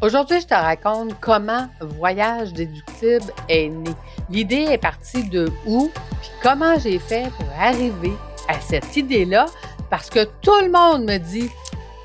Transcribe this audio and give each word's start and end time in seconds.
Aujourd'hui, 0.00 0.40
je 0.40 0.46
te 0.46 0.54
raconte 0.54 1.18
comment 1.20 1.66
Voyage 1.80 2.52
déductible 2.52 3.32
est 3.48 3.68
né. 3.68 3.90
L'idée 4.30 4.68
est 4.70 4.78
partie 4.78 5.28
de 5.28 5.50
où, 5.66 5.90
puis 6.20 6.30
comment 6.40 6.78
j'ai 6.78 7.00
fait 7.00 7.28
pour 7.36 7.48
arriver 7.58 8.12
à 8.48 8.60
cette 8.60 8.96
idée-là, 8.96 9.46
parce 9.90 10.08
que 10.08 10.24
tout 10.40 10.60
le 10.62 10.70
monde 10.70 11.02
me 11.02 11.18
dit 11.18 11.50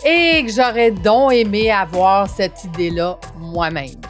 et 0.04 0.44
que 0.44 0.52
j'aurais 0.52 0.90
donc 0.90 1.34
aimé 1.34 1.70
avoir 1.70 2.28
cette 2.28 2.64
idée-là 2.64 3.20
moi-même. 3.38 4.02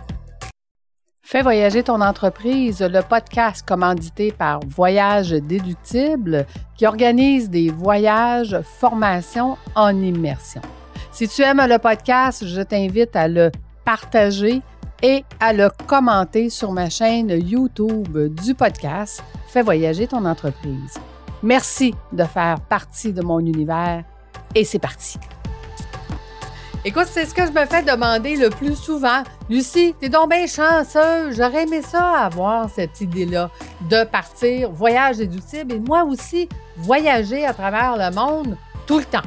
Fais 1.22 1.41
voyager 1.41 1.84
ton 1.84 2.00
entreprise, 2.00 2.80
le 2.81 3.02
podcast 3.02 3.68
commandité 3.68 4.31
par 4.31 4.62
Voyage 4.66 5.31
déductible 5.31 6.45
qui 6.77 6.88
organise 6.88 7.50
des 7.50 7.70
voyages, 7.70 8.62
formations 8.80 9.58
en 9.76 10.02
immersion. 10.02 10.62
Si 11.12 11.27
tu 11.27 11.41
aimes 11.41 11.66
le 11.68 11.80
podcast, 11.80 12.48
je 12.48 12.62
t'invite 12.62 13.16
à 13.16 13.27
le 13.27 13.52
partager 13.86 14.62
et 15.02 15.23
à 15.40 15.54
le 15.54 15.70
commenter 15.88 16.50
sur 16.50 16.72
ma 16.72 16.90
chaîne 16.90 17.30
YouTube 17.30 18.18
du 18.36 18.55
podcast 18.55 19.24
Fais 19.48 19.62
voyager 19.62 20.08
ton 20.08 20.26
entreprise. 20.26 20.98
Merci 21.44 21.94
de 22.12 22.24
faire 22.24 22.60
partie 22.62 23.14
de 23.14 23.22
mon 23.22 23.40
univers 23.40 24.04
et 24.55 24.64
c'est 24.64 24.80
parti. 24.80 25.20
Écoute, 26.86 27.08
c'est 27.10 27.26
ce 27.26 27.34
que 27.34 27.46
je 27.46 27.52
me 27.52 27.66
fais 27.66 27.82
demander 27.82 28.36
le 28.36 28.50
plus 28.50 28.76
souvent. 28.76 29.24
Lucie, 29.50 29.96
t'es 30.00 30.10
donc 30.10 30.32
bien 30.32 30.48
chanceuse. 30.48 31.36
J'aurais 31.38 31.63
aimé 31.63 31.82
ça 31.82 32.26
avoir 32.26 32.70
cette 32.70 33.00
idée-là 33.00 33.50
de 33.90 34.04
partir 34.05 34.72
voyage 34.72 35.18
déductible 35.18 35.76
et 35.76 35.80
moi 35.80 36.04
aussi 36.04 36.50
voyager 36.76 37.46
à 37.46 37.54
travers 37.54 37.96
le 37.96 38.13
monde 38.13 38.58
tout 38.85 39.00
le 39.00 39.05
temps. 39.05 39.22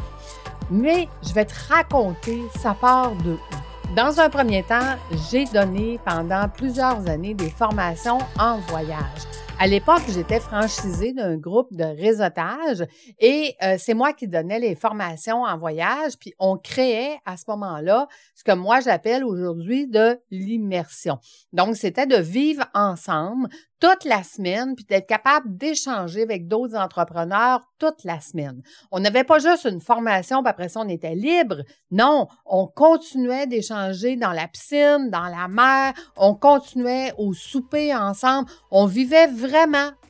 Mais 0.71 1.09
je 1.23 1.33
vais 1.33 1.45
te 1.45 1.55
raconter 1.69 2.43
sa 2.61 2.75
part 2.75 3.13
de 3.25 3.33
où? 3.33 3.76
Dans 3.95 4.21
un 4.21 4.29
premier 4.29 4.63
temps, 4.63 4.97
j'ai 5.31 5.45
donné 5.45 5.99
pendant 6.05 6.49
plusieurs 6.49 7.09
années 7.09 7.35
des 7.35 7.51
formations 7.51 8.19
en 8.39 8.59
voyage. 8.59 9.46
À 9.59 9.67
l'époque, 9.67 10.03
j'étais 10.09 10.39
franchisée 10.39 11.15
d'un 11.15 11.39
groupe 11.39 11.73
de 11.73 11.85
réseautage 11.85 12.87
et 13.19 13.55
euh, 13.63 13.77
c'est 13.79 13.95
moi 13.95 14.13
qui 14.13 14.29
donnais 14.29 14.59
les 14.59 14.75
formations 14.75 15.45
en 15.45 15.57
voyage, 15.57 16.19
puis 16.21 16.35
on 16.39 16.59
créait 16.59 17.19
à 17.25 17.39
ce 17.39 17.45
moment-là 17.49 18.07
ce 18.35 18.45
que 18.45 18.53
moi 18.53 18.81
j'appelle 18.81 19.25
aujourd'hui 19.25 19.87
de 19.87 20.21
l'immersion. 20.31 21.19
Donc, 21.55 21.77
c'était 21.77 22.07
de 22.07 22.17
vivre 22.17 22.67
ensemble 22.75 23.49
toute 23.81 24.05
la 24.05 24.23
semaine, 24.23 24.75
puis 24.75 24.87
d'être 24.87 25.07
capable 25.07 25.57
d'échanger 25.57 26.23
avec 26.23 26.49
d'autres 26.49 26.77
entrepreneurs 26.77 27.61
toute 27.79 28.05
la 28.05 28.21
semaine. 28.21 28.63
On 28.91 29.01
n'avait 29.01 29.25
pas 29.25 29.39
juste 29.39 29.67
une 29.67 29.83
formation, 29.83 30.43
puis 30.43 30.51
après 30.51 30.69
ça, 30.69 30.81
on 30.81 30.89
était 30.89 31.15
libre. 31.15 31.63
Non, 31.91 32.27
on 32.47 32.67
continuait 32.67 33.47
d'échanger 33.47 34.17
dans 34.17 34.33
la 34.33 34.49
piscine, 34.49 35.11
dans 35.11 35.27
la 35.27 35.49
mer, 35.49 35.93
on 36.17 36.35
continuait 36.35 37.13
au 37.19 37.35
souper 37.35 37.95
ensemble, 37.95 38.49
on 38.71 38.87
vivait 38.87 39.27
vraiment 39.27 39.46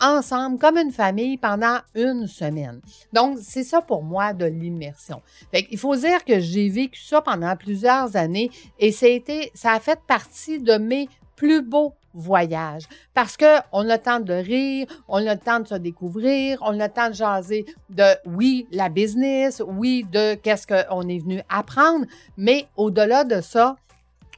ensemble 0.00 0.58
comme 0.58 0.76
une 0.76 0.92
famille 0.92 1.36
pendant 1.36 1.78
une 1.94 2.26
semaine. 2.26 2.80
Donc, 3.12 3.38
c'est 3.42 3.64
ça 3.64 3.80
pour 3.80 4.02
moi 4.02 4.32
de 4.32 4.46
l'immersion. 4.46 5.22
Il 5.52 5.78
faut 5.78 5.96
dire 5.96 6.24
que 6.24 6.40
j'ai 6.40 6.68
vécu 6.68 7.00
ça 7.00 7.20
pendant 7.20 7.54
plusieurs 7.56 8.16
années 8.16 8.50
et 8.78 8.92
ça 8.92 9.06
a, 9.06 9.10
été, 9.10 9.50
ça 9.54 9.72
a 9.72 9.80
fait 9.80 9.98
partie 10.06 10.60
de 10.60 10.76
mes 10.76 11.08
plus 11.36 11.62
beaux 11.62 11.94
voyages. 12.14 12.84
Parce 13.14 13.36
que 13.36 13.58
on 13.72 13.88
a 13.88 13.96
le 13.96 14.02
temps 14.02 14.20
de 14.20 14.32
rire, 14.32 14.86
on 15.06 15.26
a 15.26 15.34
le 15.34 15.40
temps 15.40 15.60
de 15.60 15.68
se 15.68 15.74
découvrir, 15.74 16.58
on 16.62 16.80
a 16.80 16.86
le 16.86 16.92
temps 16.92 17.10
de 17.10 17.14
jaser 17.14 17.66
de, 17.90 18.14
oui, 18.24 18.66
la 18.72 18.88
business, 18.88 19.62
oui, 19.66 20.04
de 20.10 20.34
qu'est-ce 20.34 20.66
qu'on 20.66 21.08
est 21.08 21.18
venu 21.18 21.42
apprendre, 21.48 22.06
mais 22.36 22.66
au-delà 22.76 23.24
de 23.24 23.40
ça, 23.40 23.76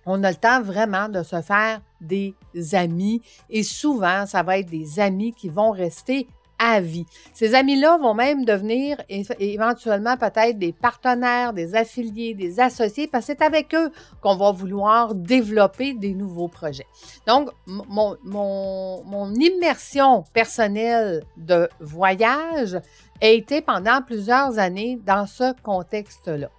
on 0.08 0.24
a 0.24 0.30
le 0.30 0.36
temps 0.36 0.62
vraiment 0.62 1.08
de 1.08 1.22
se 1.22 1.41
faire 1.42 1.80
des 2.00 2.34
amis 2.72 3.22
et 3.50 3.62
souvent, 3.62 4.26
ça 4.26 4.42
va 4.42 4.58
être 4.58 4.70
des 4.70 5.00
amis 5.00 5.32
qui 5.32 5.48
vont 5.48 5.70
rester 5.70 6.28
à 6.58 6.80
vie. 6.80 7.06
Ces 7.32 7.54
amis-là 7.54 7.98
vont 7.98 8.14
même 8.14 8.44
devenir 8.44 9.00
éventuellement 9.08 10.16
peut-être 10.16 10.58
des 10.58 10.72
partenaires, 10.72 11.52
des 11.52 11.74
affiliés, 11.74 12.34
des 12.34 12.58
associés, 12.60 13.06
parce 13.06 13.26
que 13.26 13.32
c'est 13.32 13.44
avec 13.44 13.74
eux 13.74 13.91
qu'on 14.20 14.36
va 14.36 14.50
vouloir 14.50 15.14
développer 15.14 15.94
des 15.94 16.14
nouveaux 16.14 16.48
projets. 16.48 16.86
Donc, 17.26 17.50
mon, 17.66 19.34
immersion 19.34 20.24
personnelle 20.32 21.22
de 21.36 21.68
voyage 21.80 22.80
a 23.20 23.26
été 23.26 23.60
pendant 23.60 24.02
plusieurs 24.02 24.58
années 24.58 24.98
dans 25.04 25.26
ce 25.26 25.54
contexte-là. 25.62 26.50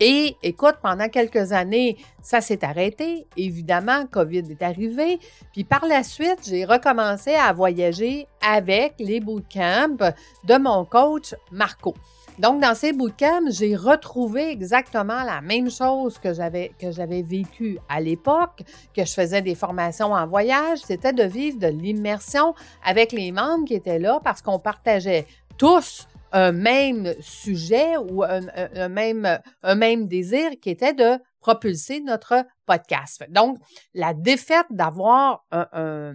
Et 0.00 0.36
écoute, 0.42 0.76
pendant 0.82 1.08
quelques 1.08 1.52
années, 1.52 1.96
ça 2.20 2.40
s'est 2.40 2.64
arrêté. 2.64 3.26
Évidemment, 3.36 4.06
COVID 4.06 4.44
est 4.50 4.62
arrivé. 4.62 5.18
Puis 5.52 5.64
par 5.64 5.86
la 5.86 6.02
suite, 6.02 6.40
j'ai 6.46 6.64
recommencé 6.64 7.34
à 7.34 7.52
voyager 7.52 8.26
avec 8.46 8.94
les 8.98 9.20
bootcamps 9.20 10.12
de 10.44 10.56
mon 10.58 10.84
coach 10.84 11.34
Marco. 11.50 11.94
Donc, 12.38 12.60
dans 12.60 12.74
ces 12.74 12.92
bootcamps, 12.92 13.50
j'ai 13.50 13.74
retrouvé 13.74 14.50
exactement 14.50 15.22
la 15.22 15.40
même 15.40 15.70
chose 15.70 16.18
que 16.18 16.34
j'avais, 16.34 16.72
que 16.78 16.90
j'avais 16.90 17.22
vécu 17.22 17.78
à 17.88 17.98
l'époque, 17.98 18.62
que 18.94 19.06
je 19.06 19.12
faisais 19.12 19.40
des 19.40 19.54
formations 19.54 20.12
en 20.12 20.26
voyage, 20.26 20.80
c'était 20.84 21.14
de 21.14 21.22
vivre 21.22 21.58
de 21.58 21.68
l'immersion 21.68 22.54
avec 22.84 23.12
les 23.12 23.32
membres 23.32 23.64
qui 23.64 23.72
étaient 23.72 23.98
là 23.98 24.20
parce 24.22 24.42
qu'on 24.42 24.58
partageait 24.58 25.26
tous 25.56 26.06
un 26.36 26.52
même 26.52 27.14
sujet 27.20 27.96
ou 27.96 28.22
un, 28.22 28.88
même, 28.88 30.06
désir 30.06 30.50
qui 30.60 30.68
était 30.68 30.92
de 30.92 31.18
propulser 31.40 32.00
notre 32.00 32.44
podcast. 32.66 33.24
Donc, 33.30 33.58
la 33.94 34.12
défaite 34.12 34.66
d'avoir 34.68 35.46
un, 35.50 36.14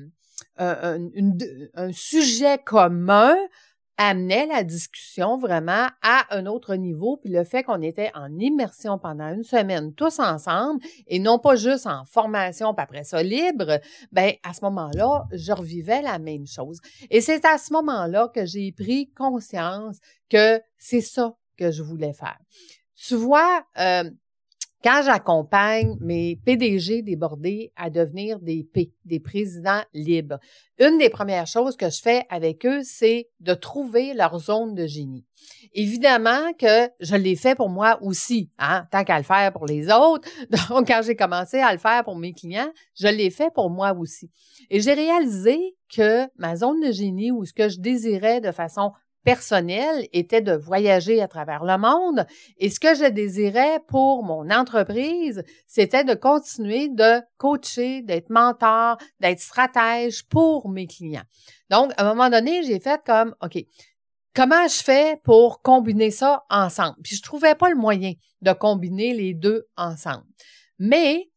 un, 0.58 1.92
sujet 1.92 2.60
commun 2.64 3.36
amenait 3.98 4.48
la 4.48 4.64
discussion 4.64 5.38
vraiment 5.38 5.88
à 6.02 6.26
un 6.36 6.46
autre 6.46 6.76
niveau, 6.76 7.18
puis 7.18 7.32
le 7.32 7.44
fait 7.44 7.64
qu'on 7.64 7.82
était 7.82 8.12
en 8.16 8.38
immersion 8.40 8.98
pendant 8.98 9.32
une 9.34 9.44
semaine 9.44 9.94
tous 9.94 10.20
ensemble 10.20 10.84
et 11.08 11.20
non 11.20 11.40
pas 11.40 11.56
juste 11.56 11.88
en 11.88 12.06
formation, 12.06 12.74
puis 12.74 12.84
après 12.84 13.04
ça 13.04 13.22
libre, 13.22 13.80
ben 14.12 14.34
à 14.44 14.54
ce 14.54 14.62
moment-là, 14.66 15.26
je 15.32 15.52
revivais 15.52 16.02
la 16.02 16.20
même 16.20 16.48
chose. 16.48 16.80
Et 17.10 17.22
c'est 17.22 17.46
à 17.46 17.58
ce 17.58 17.74
moment-là 17.74 18.30
que 18.34 18.46
j'ai 18.46 18.72
pris 18.72 19.12
conscience 19.12 19.98
que 20.30 20.62
c'est 20.78 21.02
ça 21.02 21.36
que 21.58 21.72
je 21.72 21.84
voulais 21.84 22.14
faire. 22.14 22.40
Tu 22.96 23.16
vois, 23.16 23.64
euh, 23.78 24.10
quand 24.84 25.02
j'accompagne 25.04 25.96
mes 26.00 26.36
PDG 26.36 27.02
débordés 27.04 27.72
à 27.76 27.90
devenir 27.90 28.40
des 28.40 28.64
P, 28.64 28.92
des 29.06 29.20
présidents 29.20 29.82
libres, 29.94 30.40
une 30.80 30.98
des 30.98 31.10
premières 31.10 31.46
choses 31.46 31.78
que 31.78 31.90
je 31.90 32.02
fais 32.02 32.26
avec 32.30 32.66
eux, 32.66 32.82
c'est 32.84 33.30
de 33.40 33.54
trouver 33.54 34.14
leur 34.14 34.40
zone 34.40 34.74
de 34.74 34.88
génie. 34.88 35.26
Évidemment 35.74 36.54
que 36.58 36.90
je 37.00 37.16
l'ai 37.16 37.36
fait 37.36 37.56
pour 37.56 37.70
moi 37.70 38.00
aussi, 38.02 38.50
hein, 38.58 38.86
tant 38.92 39.04
qu'à 39.04 39.18
le 39.18 39.24
faire 39.24 39.54
pour 39.54 39.66
les 39.66 39.92
autres. 39.92 40.28
Donc, 40.70 40.88
quand 40.88 41.02
j'ai 41.04 41.16
commencé 41.16 41.60
à 41.60 41.72
le 41.72 41.80
faire 41.80 42.04
pour 42.04 42.16
mes 42.16 42.34
clients, 42.34 42.72
je 42.96 43.08
l'ai 43.08 43.30
fait 43.30 43.54
pour 43.54 43.70
moi 43.70 43.94
aussi. 43.94 44.32
Et 44.70 44.80
j'ai 44.80 44.94
réalisé 44.94 45.76
que 45.94 46.28
ma 46.38 46.56
zone 46.56 46.82
de 46.82 46.92
génie 46.92 47.32
ou 47.32 47.46
ce 47.46 47.54
que 47.54 47.70
je 47.70 47.80
désirais 47.80 48.42
de 48.42 48.52
façon 48.52 48.92
personnel 49.24 50.08
était 50.14 50.42
de 50.42 50.54
voyager 50.54 51.22
à 51.22 51.28
travers 51.28 51.64
le 51.64 51.78
monde 51.78 52.26
et 52.58 52.70
ce 52.70 52.80
que 52.80 52.96
je 52.96 53.10
désirais 53.10 53.80
pour 53.88 54.24
mon 54.24 54.50
entreprise, 54.50 55.44
c'était 55.68 56.04
de 56.04 56.14
continuer 56.14 56.90
de 56.90 57.22
coacher, 57.38 58.02
d'être 58.02 58.30
mentor, 58.30 58.98
d'être 59.20 59.40
stratège 59.40 60.28
pour 60.28 60.70
mes 60.70 60.88
clients. 60.88 61.24
Donc, 61.70 61.92
à 61.98 62.04
un 62.04 62.14
moment 62.14 62.30
donné, 62.30 62.64
j'ai 62.64 62.80
fait 62.80 63.02
comme, 63.06 63.36
OK, 63.42 63.64
comment 64.36 64.68
je 64.68 64.84
fais 64.84 65.20
pour 65.24 65.62
combiner 65.62 66.12
ça 66.12 66.44
ensemble? 66.50 66.96
Puis 67.04 67.16
je 67.16 67.22
trouvais 67.22 67.56
pas 67.56 67.70
le 67.70 67.76
moyen 67.76 68.14
de 68.42 68.52
combiner 68.54 69.14
les 69.14 69.34
deux 69.34 69.68
ensemble. 69.78 70.26
Mais 70.80 71.30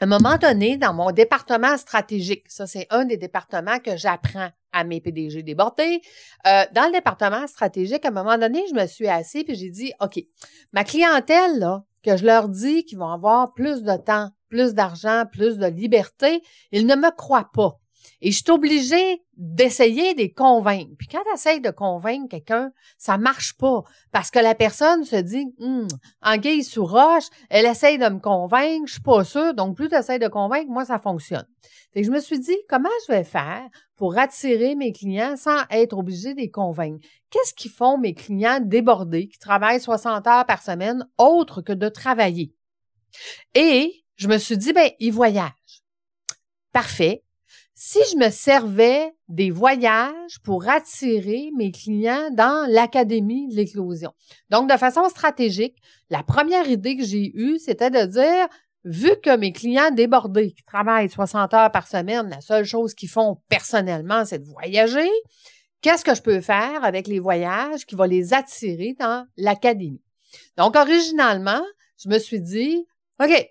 à 0.00 0.04
un 0.04 0.08
moment 0.08 0.38
donné, 0.38 0.78
dans 0.78 0.94
mon 0.94 1.10
département 1.10 1.76
stratégique, 1.76 2.46
ça 2.48 2.66
c'est 2.66 2.86
un 2.90 3.04
des 3.04 3.18
départements 3.18 3.78
que 3.78 3.96
j'apprends 3.96 4.50
à 4.72 4.84
mes 4.84 5.00
PDG 5.00 5.42
débordés, 5.42 6.00
euh, 6.46 6.64
dans 6.72 6.86
le 6.86 6.92
département 6.92 7.46
stratégique, 7.46 8.04
à 8.04 8.08
un 8.08 8.12
moment 8.12 8.38
donné, 8.38 8.62
je 8.68 8.74
me 8.74 8.86
suis 8.86 9.08
assise 9.08 9.44
et 9.48 9.54
j'ai 9.54 9.70
dit, 9.70 9.92
OK, 10.00 10.22
ma 10.72 10.84
clientèle, 10.84 11.82
que 12.02 12.16
je 12.16 12.24
leur 12.24 12.48
dis 12.48 12.84
qu'ils 12.84 12.98
vont 12.98 13.10
avoir 13.10 13.52
plus 13.52 13.82
de 13.82 13.96
temps, 13.96 14.30
plus 14.48 14.74
d'argent, 14.74 15.24
plus 15.30 15.58
de 15.58 15.66
liberté, 15.66 16.42
ils 16.72 16.86
ne 16.86 16.94
me 16.94 17.14
croient 17.14 17.50
pas. 17.52 17.78
Et 18.20 18.30
je 18.30 18.36
suis 18.36 18.50
obligée 18.50 19.22
d'essayer 19.36 20.14
de 20.14 20.18
les 20.18 20.32
convaincre. 20.32 20.90
Puis 20.98 21.08
quand 21.08 21.22
tu 21.24 21.34
essaies 21.34 21.60
de 21.60 21.70
convaincre 21.70 22.28
quelqu'un, 22.28 22.72
ça 22.98 23.16
marche 23.16 23.56
pas 23.56 23.82
parce 24.12 24.30
que 24.30 24.38
la 24.38 24.54
personne 24.54 25.04
se 25.04 25.16
dit 25.16 25.46
hum, 25.58 25.88
en 26.22 26.36
guise 26.36 26.70
sous 26.70 26.84
roche, 26.84 27.24
elle 27.48 27.66
essaye 27.66 27.98
de 27.98 28.08
me 28.08 28.18
convaincre, 28.18 28.86
je 28.86 28.92
suis 28.94 29.02
pas 29.02 29.24
sûre, 29.24 29.54
donc 29.54 29.76
plus 29.76 29.88
tu 29.88 29.94
essaies 29.94 30.18
de 30.18 30.28
convaincre, 30.28 30.70
moi 30.70 30.84
ça 30.84 30.98
fonctionne. 30.98 31.46
Que 31.94 32.02
je 32.02 32.10
me 32.10 32.20
suis 32.20 32.38
dit 32.38 32.56
comment 32.68 32.88
je 33.06 33.12
vais 33.12 33.24
faire 33.24 33.66
pour 33.96 34.18
attirer 34.18 34.74
mes 34.74 34.92
clients 34.92 35.36
sans 35.36 35.62
être 35.70 35.96
obligée 35.96 36.34
de 36.34 36.40
les 36.40 36.50
convaincre? 36.50 37.06
Qu'est-ce 37.30 37.54
qu'ils 37.54 37.70
font 37.70 37.96
mes 37.96 38.14
clients 38.14 38.60
débordés 38.60 39.28
qui 39.28 39.38
travaillent 39.38 39.80
60 39.80 40.26
heures 40.26 40.46
par 40.46 40.62
semaine 40.62 41.06
autre 41.16 41.62
que 41.62 41.72
de 41.72 41.88
travailler? 41.88 42.52
Et 43.54 44.04
je 44.16 44.28
me 44.28 44.38
suis 44.38 44.58
dit, 44.58 44.72
ben, 44.72 44.90
ils 44.98 45.12
voyagent. 45.12 45.82
Parfait. 46.72 47.24
Si 47.82 47.98
je 48.12 48.18
me 48.18 48.28
servais 48.28 49.10
des 49.28 49.50
voyages 49.50 50.38
pour 50.44 50.68
attirer 50.68 51.48
mes 51.56 51.72
clients 51.72 52.28
dans 52.30 52.70
l'académie 52.70 53.48
de 53.48 53.56
l'éclosion. 53.56 54.12
Donc, 54.50 54.70
de 54.70 54.76
façon 54.76 55.08
stratégique, 55.08 55.78
la 56.10 56.22
première 56.22 56.68
idée 56.68 56.98
que 56.98 57.04
j'ai 57.04 57.32
eue, 57.34 57.58
c'était 57.58 57.88
de 57.88 58.04
dire, 58.04 58.48
vu 58.84 59.12
que 59.22 59.34
mes 59.34 59.52
clients 59.52 59.90
débordés, 59.90 60.52
qui 60.52 60.62
travaillent 60.62 61.08
60 61.08 61.54
heures 61.54 61.72
par 61.72 61.88
semaine, 61.88 62.28
la 62.28 62.42
seule 62.42 62.66
chose 62.66 62.92
qu'ils 62.92 63.08
font 63.08 63.38
personnellement, 63.48 64.26
c'est 64.26 64.40
de 64.40 64.48
voyager, 64.50 65.08
qu'est-ce 65.80 66.04
que 66.04 66.14
je 66.14 66.20
peux 66.20 66.42
faire 66.42 66.84
avec 66.84 67.06
les 67.06 67.18
voyages 67.18 67.86
qui 67.86 67.94
va 67.94 68.06
les 68.06 68.34
attirer 68.34 68.94
dans 69.00 69.26
l'académie? 69.38 70.02
Donc, 70.58 70.76
originalement, 70.76 71.62
je 71.96 72.10
me 72.10 72.18
suis 72.18 72.42
dit, 72.42 72.86
OK, 73.22 73.50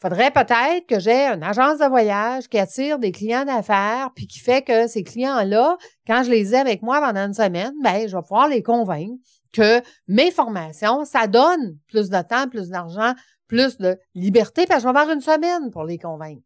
faudrait 0.00 0.30
peut-être 0.30 0.86
que 0.86 1.00
j'ai 1.00 1.26
une 1.26 1.42
agence 1.42 1.78
de 1.78 1.86
voyage 1.86 2.48
qui 2.48 2.58
attire 2.58 2.98
des 2.98 3.12
clients 3.12 3.44
d'affaires, 3.44 4.10
puis 4.14 4.26
qui 4.26 4.38
fait 4.38 4.62
que 4.62 4.86
ces 4.86 5.02
clients-là, 5.02 5.76
quand 6.06 6.22
je 6.22 6.30
les 6.30 6.54
ai 6.54 6.58
avec 6.58 6.82
moi 6.82 7.00
pendant 7.00 7.26
une 7.26 7.34
semaine, 7.34 7.74
ben, 7.82 8.08
je 8.08 8.16
vais 8.16 8.22
pouvoir 8.22 8.48
les 8.48 8.62
convaincre 8.62 9.16
que 9.52 9.82
mes 10.06 10.30
formations, 10.30 11.04
ça 11.04 11.26
donne 11.26 11.78
plus 11.88 12.10
de 12.10 12.22
temps, 12.22 12.48
plus 12.48 12.68
d'argent, 12.68 13.14
plus 13.48 13.78
de 13.78 13.98
liberté, 14.14 14.66
parce 14.66 14.82
que 14.82 14.88
je 14.88 14.92
vais 14.92 14.98
avoir 14.98 15.14
une 15.14 15.22
semaine 15.22 15.70
pour 15.70 15.84
les 15.84 15.98
convaincre. 15.98 16.42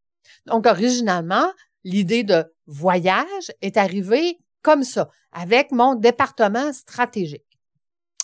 Donc, 0.46 0.66
originalement, 0.66 1.46
l'idée 1.84 2.22
de 2.22 2.44
voyage 2.66 3.52
est 3.60 3.76
arrivée 3.76 4.38
comme 4.62 4.84
ça, 4.84 5.10
avec 5.32 5.72
mon 5.72 5.96
département 5.96 6.72
stratégique. 6.72 7.42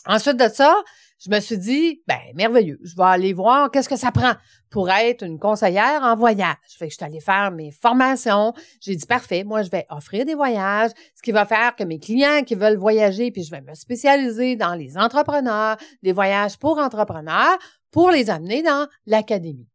Ensuite 0.07 0.37
de 0.37 0.49
ça, 0.49 0.75
je 1.19 1.31
me 1.31 1.41
suis 1.41 1.59
dit, 1.59 2.03
ben, 2.07 2.19
merveilleux, 2.35 2.79
je 2.83 2.95
vais 2.95 3.03
aller 3.03 3.33
voir 3.33 3.71
qu'est-ce 3.71 3.89
que 3.89 3.97
ça 3.97 4.13
prend 4.13 4.35
pour 4.71 4.89
être 4.91 5.25
une 5.25 5.39
conseillère 5.39 6.03
en 6.03 6.15
voyage. 6.15 6.57
Fait 6.79 6.87
que 6.87 6.93
je 6.93 6.97
suis 6.97 7.05
allée 7.05 7.21
faire 7.21 7.51
mes 7.51 7.73
formations. 7.73 8.53
J'ai 8.81 8.95
dit, 8.95 9.07
parfait, 9.07 9.43
moi, 9.43 9.63
je 9.63 9.71
vais 9.71 9.87
offrir 9.91 10.25
des 10.25 10.35
voyages, 10.35 10.91
ce 11.17 11.23
qui 11.23 11.33
va 11.33 11.45
faire 11.45 11.75
que 11.75 11.83
mes 11.83 11.99
clients 11.99 12.43
qui 12.45 12.55
veulent 12.55 12.77
voyager, 12.77 13.31
puis 13.31 13.43
je 13.43 13.51
vais 13.51 13.61
me 13.61 13.75
spécialiser 13.75 14.57
dans 14.57 14.75
les 14.75 14.97
entrepreneurs, 14.97 15.77
des 16.03 16.13
voyages 16.13 16.57
pour 16.57 16.79
entrepreneurs, 16.79 17.59
pour 17.91 18.11
les 18.11 18.31
amener 18.31 18.63
dans 18.63 18.87
l'académie. 19.07 19.69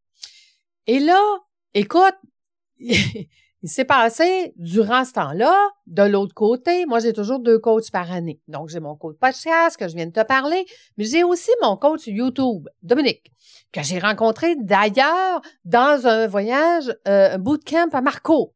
Et 0.88 1.00
là, 1.00 1.20
écoute, 1.74 2.16
Il 3.66 3.70
s'est 3.70 3.86
passé, 3.86 4.52
durant 4.58 5.06
ce 5.06 5.14
temps-là, 5.14 5.56
de 5.88 6.04
l'autre 6.04 6.34
côté, 6.34 6.86
moi, 6.86 7.00
j'ai 7.00 7.14
toujours 7.14 7.40
deux 7.40 7.60
coachs 7.60 7.90
par 7.92 8.12
année. 8.12 8.42
Donc, 8.50 8.68
j'ai 8.68 8.82
mon 8.82 8.98
coach 8.98 9.16
podcast 9.18 9.78
que 9.78 9.88
je 9.88 9.96
viens 9.96 10.06
de 10.06 10.12
te 10.12 10.26
parler, 10.26 10.66
mais 10.98 11.06
j'ai 11.06 11.24
aussi 11.24 11.50
mon 11.62 11.78
coach 11.78 12.02
YouTube, 12.06 12.68
Dominique, 12.82 13.32
que 13.72 13.82
j'ai 13.82 14.00
rencontré 14.00 14.58
d'ailleurs 14.58 15.42
dans 15.64 16.06
un 16.06 16.28
voyage, 16.28 16.94
euh, 17.08 17.36
un 17.36 17.38
bootcamp 17.38 17.88
à 17.94 18.02
Marco. 18.02 18.54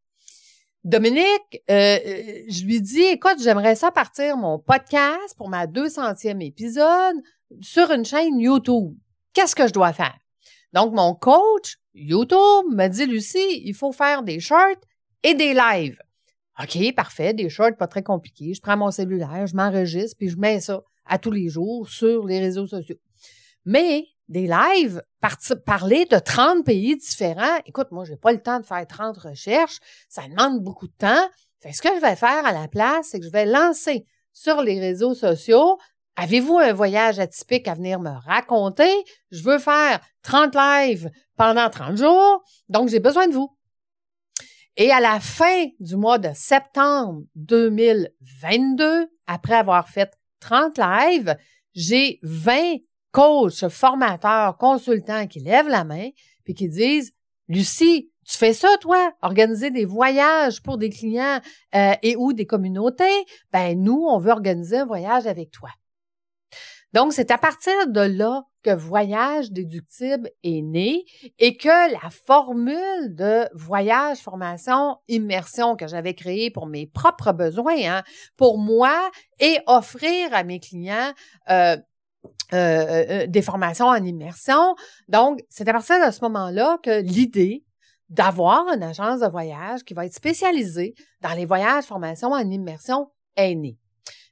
Dominique, 0.83 1.63
euh, 1.71 1.99
euh, 2.05 2.41
je 2.49 2.65
lui 2.65 2.81
dis, 2.81 3.03
écoute, 3.03 3.37
j'aimerais 3.41 3.75
ça 3.75 3.91
partir 3.91 4.35
mon 4.35 4.59
podcast 4.59 5.35
pour 5.37 5.47
ma 5.47 5.67
200e 5.67 6.45
épisode 6.45 7.15
sur 7.61 7.91
une 7.91 8.03
chaîne 8.03 8.37
YouTube. 8.37 8.93
Qu'est-ce 9.31 9.55
que 9.55 9.69
je 9.69 9.73
dois 9.73 9.93
faire? 9.93 10.17
Donc, 10.73 10.93
mon 10.93 11.15
coach 11.15 11.77
YouTube 11.93 12.65
me 12.73 12.89
dit, 12.89 13.05
Lucie, 13.05 13.61
il 13.63 13.73
faut 13.73 13.93
faire 13.93 14.21
des 14.21 14.41
shorts 14.41 14.75
et 15.23 15.33
des 15.33 15.53
lives. 15.53 15.99
OK, 16.59 16.95
parfait, 16.95 17.33
des 17.33 17.49
shorts 17.49 17.77
pas 17.77 17.87
très 17.87 18.03
compliqués. 18.03 18.53
Je 18.53 18.61
prends 18.61 18.77
mon 18.77 18.91
cellulaire, 18.91 19.45
je 19.45 19.55
m'enregistre, 19.55 20.15
puis 20.17 20.29
je 20.29 20.37
mets 20.37 20.59
ça 20.59 20.81
à 21.05 21.19
tous 21.19 21.31
les 21.31 21.49
jours 21.49 21.87
sur 21.87 22.25
les 22.25 22.39
réseaux 22.39 22.67
sociaux. 22.67 22.97
Mais 23.65 24.05
des 24.27 24.47
lives, 24.47 25.01
parler 25.65 26.05
de 26.05 26.17
30 26.17 26.65
pays 26.65 26.97
différents, 26.97 27.57
écoute, 27.65 27.91
moi, 27.91 28.05
j'ai 28.05 28.17
pas 28.17 28.31
le 28.31 28.41
temps 28.41 28.59
de 28.59 28.65
faire 28.65 28.85
30 28.85 29.17
recherches, 29.17 29.79
ça 30.09 30.23
demande 30.27 30.63
beaucoup 30.63 30.87
de 30.87 30.95
temps. 30.97 31.29
Fait 31.61 31.73
ce 31.73 31.81
que 31.81 31.89
je 31.95 32.01
vais 32.01 32.15
faire 32.15 32.45
à 32.45 32.51
la 32.51 32.67
place, 32.67 33.09
c'est 33.11 33.19
que 33.19 33.25
je 33.25 33.31
vais 33.31 33.45
lancer 33.45 34.05
sur 34.33 34.61
les 34.61 34.79
réseaux 34.79 35.13
sociaux 35.13 35.77
Avez-vous 36.19 36.57
un 36.57 36.73
voyage 36.73 37.19
atypique 37.19 37.67
à 37.67 37.75
venir 37.75 37.99
me 37.99 38.09
raconter? 38.09 38.91
Je 39.29 39.43
veux 39.43 39.59
faire 39.59 39.99
30 40.23 40.55
lives 40.55 41.11
pendant 41.35 41.69
30 41.69 41.95
jours, 41.95 42.43
donc 42.69 42.89
j'ai 42.89 42.99
besoin 42.99 43.27
de 43.27 43.33
vous. 43.33 43.55
Et 44.79 44.91
à 44.91 44.99
la 44.99 45.19
fin 45.19 45.65
du 45.79 45.95
mois 45.95 46.19
de 46.19 46.29
septembre 46.35 47.23
2022, 47.35 49.07
après 49.25 49.55
avoir 49.55 49.89
fait 49.89 50.11
30 50.39 50.77
lives, 50.77 51.35
j'ai 51.73 52.19
20 52.21 52.75
coachs, 53.11 53.67
formateurs, 53.69 54.55
consultants 54.57 55.25
qui 55.25 55.39
lèvent 55.39 55.67
la 55.67 55.83
main 55.83 56.09
puis 56.43 56.53
qui 56.53 56.69
disent 56.69 57.11
Lucie, 57.47 58.11
tu 58.23 58.37
fais 58.37 58.53
ça, 58.53 58.69
toi, 58.79 59.13
organiser 59.23 59.71
des 59.71 59.85
voyages 59.85 60.61
pour 60.61 60.77
des 60.77 60.91
clients 60.91 61.39
euh, 61.73 61.93
et 62.03 62.15
ou 62.15 62.33
des 62.33 62.45
communautés? 62.45 63.25
Ben 63.51 63.81
nous, 63.81 64.05
on 64.07 64.19
veut 64.19 64.31
organiser 64.31 64.77
un 64.77 64.85
voyage 64.85 65.25
avec 65.25 65.49
toi. 65.49 65.69
Donc, 66.93 67.13
c'est 67.13 67.31
à 67.31 67.37
partir 67.37 67.73
de 67.87 68.01
là 68.01 68.43
que 68.63 68.73
Voyage 68.73 69.51
déductible 69.51 70.29
est 70.43 70.61
né 70.61 71.05
et 71.39 71.57
que 71.57 71.91
la 71.91 72.09
formule 72.09 73.15
de 73.15 73.47
voyage, 73.53 74.17
formation, 74.17 74.97
immersion 75.07 75.75
que 75.75 75.87
j'avais 75.87 76.13
créée 76.13 76.49
pour 76.49 76.65
mes 76.65 76.87
propres 76.87 77.33
besoins, 77.33 77.77
hein, 77.85 78.03
pour 78.35 78.57
moi, 78.57 79.11
et 79.39 79.59
offrir 79.67 80.33
à 80.33 80.43
mes 80.43 80.59
clients 80.59 81.13
euh, 81.49 81.77
euh, 82.53 83.05
euh, 83.09 83.27
des 83.27 83.41
formations 83.41 83.87
en 83.87 84.03
immersion. 84.03 84.75
Donc, 85.07 85.39
c'est 85.49 85.67
à 85.67 85.73
partir 85.73 86.05
de 86.05 86.11
ce 86.11 86.21
moment-là 86.21 86.77
que 86.83 87.01
l'idée 87.01 87.63
d'avoir 88.09 88.67
une 88.73 88.83
agence 88.83 89.19
de 89.19 89.27
voyage 89.27 89.83
qui 89.83 89.93
va 89.93 90.05
être 90.05 90.13
spécialisée 90.13 90.93
dans 91.21 91.33
les 91.33 91.45
voyages, 91.45 91.83
formations 91.85 92.31
en 92.31 92.49
immersion 92.49 93.09
est 93.35 93.55
née. 93.55 93.77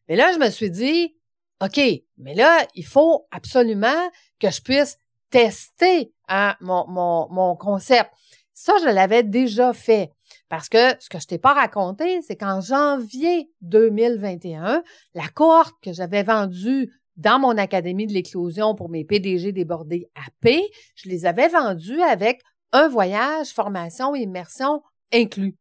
Mais 0.08 0.16
là, 0.16 0.32
je 0.34 0.40
me 0.40 0.50
suis 0.50 0.70
dit, 0.70 1.15
OK, 1.64 1.80
mais 2.18 2.36
là, 2.36 2.66
il 2.76 2.86
faut 2.86 3.28
absolument 3.32 4.10
que 4.40 4.50
je 4.50 4.62
puisse 4.62 4.98
tester 5.30 6.14
hein, 6.28 6.56
mon, 6.60 6.86
mon, 6.88 7.28
mon 7.30 7.56
concept. 7.56 8.10
Ça, 8.54 8.74
je 8.82 8.90
l'avais 8.90 9.24
déjà 9.24 9.74
fait. 9.74 10.12
Parce 10.50 10.70
que 10.70 11.00
ce 11.00 11.10
que 11.10 11.20
je 11.20 11.28
t'ai 11.28 11.38
pas 11.38 11.54
raconté, 11.54 12.22
c'est 12.22 12.36
qu'en 12.36 12.62
janvier 12.62 13.50
2021, 13.62 14.84
la 15.14 15.28
cohorte 15.30 15.76
que 15.82 15.94
j'avais 15.94 16.24
vendue 16.24 16.92
dans 17.18 17.40
mon 17.40 17.58
académie 17.58 18.08
de 18.08 18.14
l'éclosion 18.14 18.76
pour 18.76 18.90
mes 18.90 19.06
PDG 19.06 19.52
débordés 19.52 20.10
AP, 20.16 20.52
je 20.96 21.10
les 21.10 21.26
avais 21.26 21.48
vendus 21.48 22.02
avec 22.02 22.42
un 22.72 22.88
voyage, 22.88 23.48
formation, 23.48 24.16
immersion 24.16 24.84
inclus. 25.14 25.56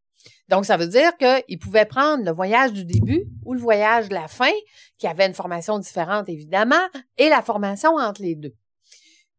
Donc, 0.49 0.67
ça 0.67 0.77
veut 0.77 0.87
dire 0.87 1.13
qu'ils 1.17 1.59
pouvaient 1.59 1.87
prendre 1.87 2.25
le 2.25 2.31
voyage 2.31 2.73
du 2.73 2.85
début 2.85 3.25
ou 3.45 3.55
le 3.55 3.61
voyage 3.61 4.09
de 4.09 4.15
la 4.15 4.29
fin, 4.29 4.53
qui 4.99 5.07
avait 5.07 5.27
une 5.27 5.35
formation 5.35 5.79
différente, 5.79 6.29
évidemment, 6.29 6.89
et 7.17 7.29
la 7.29 7.43
formation 7.43 7.97
entre 7.97 8.23
les 8.23 8.35
deux. 8.35 8.55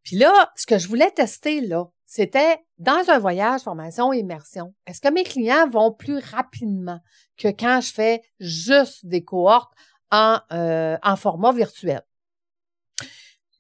Puis 0.04 0.18
là, 0.18 0.52
ce 0.56 0.66
que 0.66 0.78
je 0.78 0.88
voulais 0.88 1.12
tester, 1.12 1.62
là, 1.62 1.86
c'était 2.06 2.60
dans 2.78 3.10
un 3.10 3.20
voyage, 3.20 3.62
formation, 3.62 4.14
immersion, 4.14 4.74
est-ce 4.86 5.02
que 5.02 5.12
mes 5.12 5.24
clients 5.24 5.68
vont 5.68 5.92
plus 5.92 6.20
rapidement 6.20 7.00
que 7.38 7.48
quand 7.48 7.82
je 7.82 7.92
fais 7.92 8.22
juste 8.40 9.06
des 9.06 9.24
cohortes 9.24 9.74
en, 10.12 10.40
euh, 10.52 10.98
en 11.02 11.16
format 11.16 11.52
virtuel? 11.52 12.02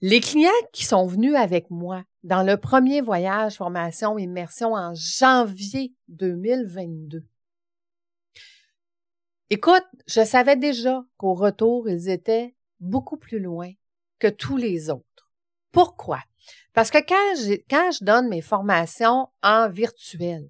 Les 0.01 0.19
clients 0.19 0.51
qui 0.71 0.85
sont 0.85 1.07
venus 1.07 1.35
avec 1.35 1.71
moi 1.71 2.03
dans 2.25 2.41
le 2.41 2.57
premier 2.57 3.01
voyage 3.01 3.57
formation 3.57 4.17
immersion 4.17 4.73
en 4.73 4.95
janvier 4.95 5.93
2022. 6.07 7.23
Écoute, 9.51 9.85
je 10.07 10.25
savais 10.25 10.55
déjà 10.55 11.05
qu'au 11.17 11.35
retour, 11.35 11.87
ils 11.87 12.09
étaient 12.09 12.55
beaucoup 12.79 13.17
plus 13.17 13.37
loin 13.39 13.69
que 14.17 14.27
tous 14.27 14.57
les 14.57 14.89
autres. 14.89 15.29
Pourquoi? 15.71 16.19
Parce 16.73 16.89
que 16.89 16.97
quand, 16.97 17.91
je 17.91 18.03
donne 18.03 18.27
mes 18.27 18.41
formations 18.41 19.27
en 19.43 19.69
virtuel, 19.69 20.49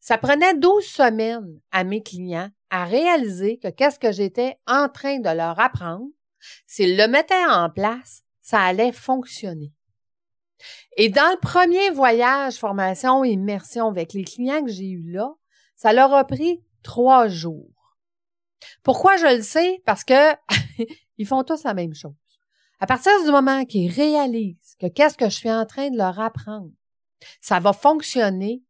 ça 0.00 0.18
prenait 0.18 0.54
12 0.54 0.84
semaines 0.84 1.60
à 1.72 1.82
mes 1.82 2.02
clients 2.02 2.50
à 2.68 2.84
réaliser 2.84 3.58
que 3.58 3.68
qu'est-ce 3.68 3.98
que 3.98 4.12
j'étais 4.12 4.58
en 4.66 4.90
train 4.90 5.18
de 5.18 5.34
leur 5.34 5.58
apprendre, 5.58 6.08
s'ils 6.66 6.98
le 6.98 7.08
mettaient 7.08 7.46
en 7.48 7.70
place, 7.70 8.22
ça 8.42 8.60
allait 8.60 8.92
fonctionner. 8.92 9.72
Et 10.96 11.08
dans 11.08 11.30
le 11.30 11.40
premier 11.40 11.90
voyage, 11.90 12.56
formation, 12.56 13.24
immersion 13.24 13.88
avec 13.88 14.12
les 14.12 14.24
clients 14.24 14.64
que 14.64 14.70
j'ai 14.70 14.88
eus 14.88 15.12
là, 15.12 15.34
ça 15.76 15.92
leur 15.92 16.12
a 16.14 16.24
pris 16.26 16.62
trois 16.82 17.28
jours. 17.28 17.98
Pourquoi 18.82 19.16
je 19.16 19.36
le 19.36 19.42
sais? 19.42 19.82
Parce 19.84 20.04
que 20.04 20.32
ils 21.18 21.26
font 21.26 21.44
tous 21.44 21.64
la 21.64 21.74
même 21.74 21.94
chose. 21.94 22.12
À 22.80 22.86
partir 22.86 23.12
du 23.24 23.30
moment 23.30 23.64
qu'ils 23.64 23.90
réalisent 23.90 24.76
que 24.80 24.86
qu'est-ce 24.86 25.16
que 25.16 25.26
je 25.26 25.34
suis 25.34 25.50
en 25.50 25.66
train 25.66 25.90
de 25.90 25.96
leur 25.96 26.20
apprendre, 26.20 26.72
ça 27.40 27.58
va 27.58 27.72
fonctionner, 27.72 28.62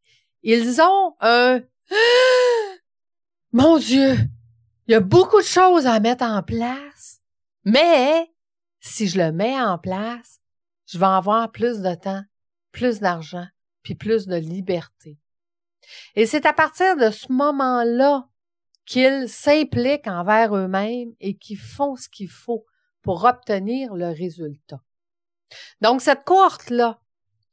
ils 0.43 0.81
ont 0.81 1.15
un 1.21 1.61
Mon 3.53 3.79
Dieu, 3.79 4.17
il 4.87 4.93
y 4.93 4.95
a 4.95 5.01
beaucoup 5.01 5.41
de 5.41 5.47
choses 5.47 5.87
à 5.87 5.99
mettre 6.01 6.25
en 6.25 6.43
place, 6.43 7.21
mais 7.65 8.31
si 8.81 9.09
je 9.09 9.19
le 9.19 9.33
mets 9.33 9.61
en 9.61 9.79
place, 9.79 10.36
je 10.87 10.99
vais 10.99 11.07
avoir 11.07 11.51
plus 11.53 11.81
de 11.81 11.95
temps, 11.95 12.23
plus 12.73 13.01
d'argent, 13.01 13.47
puis 13.83 13.95
plus 13.95 14.27
de 14.27 14.37
liberté. 14.37 15.19
Et 16.15 16.27
c'est 16.27 16.47
à 16.47 16.53
partir 16.53 16.97
de 16.97 17.11
ce 17.11 17.31
moment-là 17.33 18.29
qu'ils 18.85 19.29
s'impliquent 19.29 20.07
envers 20.07 20.57
eux-mêmes 20.57 21.13
et 21.21 21.37
qu'ils 21.37 21.59
font 21.59 21.97
ce 21.97 22.09
qu'il 22.09 22.29
faut 22.29 22.65
pour 23.03 23.25
obtenir 23.25 23.95
le 23.95 24.09
résultat. 24.09 24.81
Donc, 25.81 26.01
cette 26.01 26.25
cohorte-là, 26.25 27.01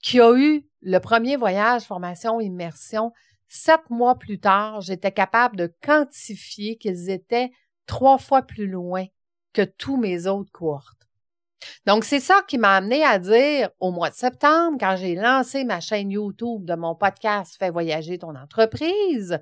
qui 0.01 0.19
a 0.19 0.33
eu 0.35 0.67
le 0.81 0.99
premier 0.99 1.37
voyage 1.37 1.83
formation 1.83 2.39
immersion, 2.39 3.11
sept 3.47 3.89
mois 3.89 4.17
plus 4.17 4.39
tard, 4.39 4.81
j'étais 4.81 5.11
capable 5.11 5.55
de 5.55 5.73
quantifier 5.81 6.77
qu'ils 6.77 7.09
étaient 7.09 7.51
trois 7.85 8.17
fois 8.17 8.41
plus 8.41 8.67
loin 8.67 9.05
que 9.53 9.61
tous 9.61 9.97
mes 9.97 10.27
autres 10.27 10.51
cohortes. 10.51 11.02
Donc, 11.85 12.03
c'est 12.03 12.19
ça 12.19 12.41
qui 12.47 12.57
m'a 12.57 12.75
amené 12.75 13.03
à 13.03 13.19
dire 13.19 13.69
au 13.79 13.91
mois 13.91 14.09
de 14.09 14.15
septembre, 14.15 14.77
quand 14.79 14.95
j'ai 14.97 15.15
lancé 15.15 15.63
ma 15.63 15.79
chaîne 15.79 16.11
YouTube 16.11 16.65
de 16.65 16.75
mon 16.75 16.95
podcast 16.95 17.55
Fais 17.57 17.69
voyager 17.69 18.17
ton 18.17 18.35
entreprise, 18.35 19.39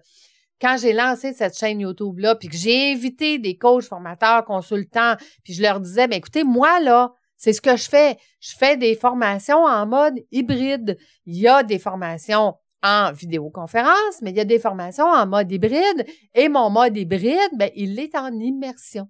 quand 0.62 0.78
j'ai 0.80 0.94
lancé 0.94 1.34
cette 1.34 1.58
chaîne 1.58 1.80
YouTube-là, 1.80 2.36
puis 2.36 2.48
que 2.48 2.56
j'ai 2.56 2.92
invité 2.92 3.40
des 3.40 3.58
coachs, 3.58 3.86
formateurs, 3.86 4.46
consultants, 4.46 5.16
puis 5.44 5.54
je 5.54 5.62
leur 5.62 5.80
disais, 5.80 6.08
mais 6.08 6.18
écoutez, 6.18 6.44
moi, 6.44 6.80
là, 6.80 7.14
c'est 7.36 7.54
ce 7.54 7.62
que 7.62 7.76
je 7.76 7.90
fais. 7.90 8.18
Je 8.40 8.56
fais 8.56 8.78
des 8.78 8.96
formations 8.96 9.64
en 9.64 9.88
mode 9.88 10.20
hybride. 10.32 10.98
Il 11.26 11.38
y 11.38 11.48
a 11.48 11.64
des 11.64 11.80
formations 11.80 12.54
en 12.84 13.12
vidéoconférence, 13.12 14.22
mais 14.22 14.30
il 14.30 14.38
y 14.38 14.42
a 14.42 14.46
des 14.46 14.60
formations 14.60 15.06
en 15.06 15.26
mode 15.26 15.52
hybride. 15.52 16.06
Et 16.36 16.50
mon 16.50 16.70
mode 16.70 16.96
hybride, 16.96 17.52
ben, 17.58 17.72
il 17.76 18.00
est 18.00 18.16
en 18.16 18.32
immersion. 18.32 19.10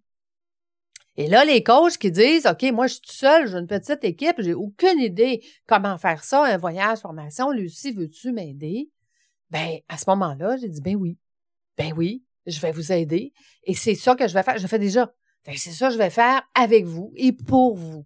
Et 1.18 1.28
là, 1.28 1.44
les 1.44 1.62
coachs 1.62 1.98
qui 1.98 2.12
disent, 2.12 2.46
OK, 2.46 2.64
moi, 2.72 2.88
je 2.88 2.94
suis 2.94 3.02
tout 3.02 3.14
seul, 3.14 3.48
j'ai 3.48 3.58
une 3.58 3.68
petite 3.68 4.04
équipe, 4.04 4.36
j'ai 4.40 4.54
aucune 4.54 5.00
idée 5.00 5.44
comment 5.68 5.98
faire 5.98 6.24
ça, 6.24 6.46
un 6.46 6.58
voyage, 6.58 7.00
formation. 7.00 7.52
Lucie, 7.52 7.92
veux-tu 7.92 8.32
m'aider? 8.32 8.90
Ben, 9.50 9.80
à 9.90 9.98
ce 9.98 10.06
moment-là, 10.08 10.58
j'ai 10.58 10.70
dit, 10.70 10.82
ben 10.82 10.96
oui. 10.96 11.18
Ben 11.78 11.94
oui, 11.96 12.24
je 12.46 12.60
vais 12.60 12.72
vous 12.72 12.92
aider. 12.92 13.34
Et 13.64 13.74
c'est 13.74 13.96
ça 13.96 14.16
que 14.16 14.28
je 14.28 14.34
vais 14.34 14.44
faire. 14.44 14.58
Je 14.58 14.68
fais 14.68 14.80
déjà. 14.80 15.14
c'est 15.46 15.72
ça 15.72 15.88
que 15.88 15.94
je 15.94 15.98
vais 15.98 16.10
faire 16.10 16.42
avec 16.56 16.86
vous 16.86 17.12
et 17.16 17.34
pour 17.34 17.76
vous. 17.76 18.06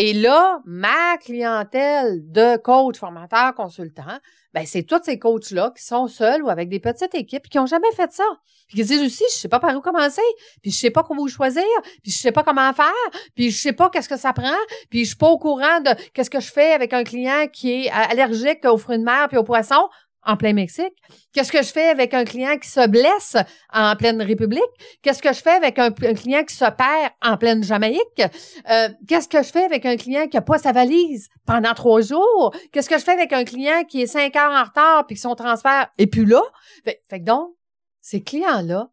Et 0.00 0.12
là, 0.12 0.60
ma 0.64 1.18
clientèle 1.18 2.20
de 2.30 2.56
coach, 2.56 2.96
formateur, 2.96 3.52
consultant, 3.56 4.20
ben 4.54 4.64
c'est 4.64 4.84
tous 4.84 5.00
ces 5.02 5.18
coachs-là 5.18 5.72
qui 5.76 5.82
sont 5.82 6.06
seuls 6.06 6.40
ou 6.44 6.48
avec 6.48 6.68
des 6.68 6.78
petites 6.78 7.16
équipes 7.16 7.48
qui 7.48 7.58
n'ont 7.58 7.66
jamais 7.66 7.90
fait 7.96 8.12
ça. 8.12 8.22
Puis 8.68 8.76
qui 8.76 8.84
disent 8.84 9.02
aussi, 9.02 9.24
je 9.28 9.34
sais 9.34 9.48
pas 9.48 9.58
par 9.58 9.74
où 9.74 9.80
commencer, 9.80 10.22
puis 10.62 10.70
je 10.70 10.78
sais 10.78 10.90
pas 10.90 11.02
comment 11.02 11.26
choisir, 11.26 11.64
puis 12.04 12.12
je 12.12 12.16
sais 12.16 12.30
pas 12.30 12.44
comment 12.44 12.72
faire, 12.74 12.92
puis 13.34 13.50
je 13.50 13.58
sais 13.58 13.72
pas 13.72 13.90
qu'est-ce 13.90 14.08
que 14.08 14.16
ça 14.16 14.32
prend, 14.32 14.56
puis 14.88 15.00
je 15.00 15.08
suis 15.08 15.16
pas 15.16 15.30
au 15.30 15.38
courant 15.38 15.80
de 15.80 15.90
qu'est-ce 16.14 16.30
que 16.30 16.38
je 16.38 16.52
fais 16.52 16.70
avec 16.70 16.92
un 16.92 17.02
client 17.02 17.48
qui 17.52 17.86
est 17.86 17.90
allergique 17.90 18.64
aux 18.66 18.78
fruits 18.78 18.98
de 18.98 19.04
mer 19.04 19.26
puis 19.26 19.36
aux 19.36 19.42
poissons 19.42 19.88
en 20.28 20.36
plein 20.36 20.52
Mexique? 20.52 20.94
Qu'est-ce 21.32 21.50
que 21.50 21.62
je 21.62 21.72
fais 21.72 21.88
avec 21.88 22.12
un 22.14 22.24
client 22.24 22.56
qui 22.58 22.68
se 22.68 22.86
blesse 22.86 23.36
en 23.72 23.96
pleine 23.96 24.20
République? 24.22 24.62
Qu'est-ce 25.02 25.22
que 25.22 25.32
je 25.32 25.40
fais 25.40 25.52
avec 25.52 25.78
un, 25.78 25.90
client 25.90 26.44
qui 26.44 26.54
se 26.54 26.70
perd 26.70 27.12
en 27.22 27.36
pleine 27.38 27.64
Jamaïque? 27.64 28.22
Euh, 28.70 28.88
qu'est-ce 29.08 29.26
que 29.26 29.42
je 29.42 29.48
fais 29.48 29.64
avec 29.64 29.86
un 29.86 29.96
client 29.96 30.28
qui 30.28 30.36
n'a 30.36 30.42
pas 30.42 30.58
sa 30.58 30.72
valise 30.72 31.28
pendant 31.46 31.72
trois 31.72 32.02
jours? 32.02 32.54
Qu'est-ce 32.70 32.90
que 32.90 32.98
je 32.98 33.04
fais 33.04 33.12
avec 33.12 33.32
un 33.32 33.44
client 33.44 33.84
qui 33.88 34.02
est 34.02 34.06
cinq 34.06 34.36
heures 34.36 34.52
en 34.52 34.64
retard 34.64 35.06
puis 35.06 35.16
que 35.16 35.22
son 35.22 35.34
transfert 35.34 35.88
est 35.96 36.06
plus 36.06 36.26
là? 36.26 36.42
Fait, 36.84 37.00
que 37.10 37.24
donc, 37.24 37.54
ces 38.02 38.22
clients-là, 38.22 38.90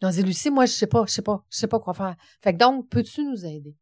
ils 0.00 0.06
ont 0.06 0.10
dit, 0.10 0.22
Lucie, 0.22 0.50
moi, 0.50 0.64
je 0.64 0.72
sais 0.72 0.86
pas, 0.86 1.04
je 1.06 1.12
sais 1.12 1.22
pas, 1.22 1.44
je 1.50 1.58
sais 1.58 1.68
pas 1.68 1.78
quoi 1.78 1.92
faire. 1.92 2.16
Fait 2.42 2.54
que 2.54 2.58
donc, 2.58 2.88
peux-tu 2.88 3.22
nous 3.22 3.44
aider? 3.44 3.76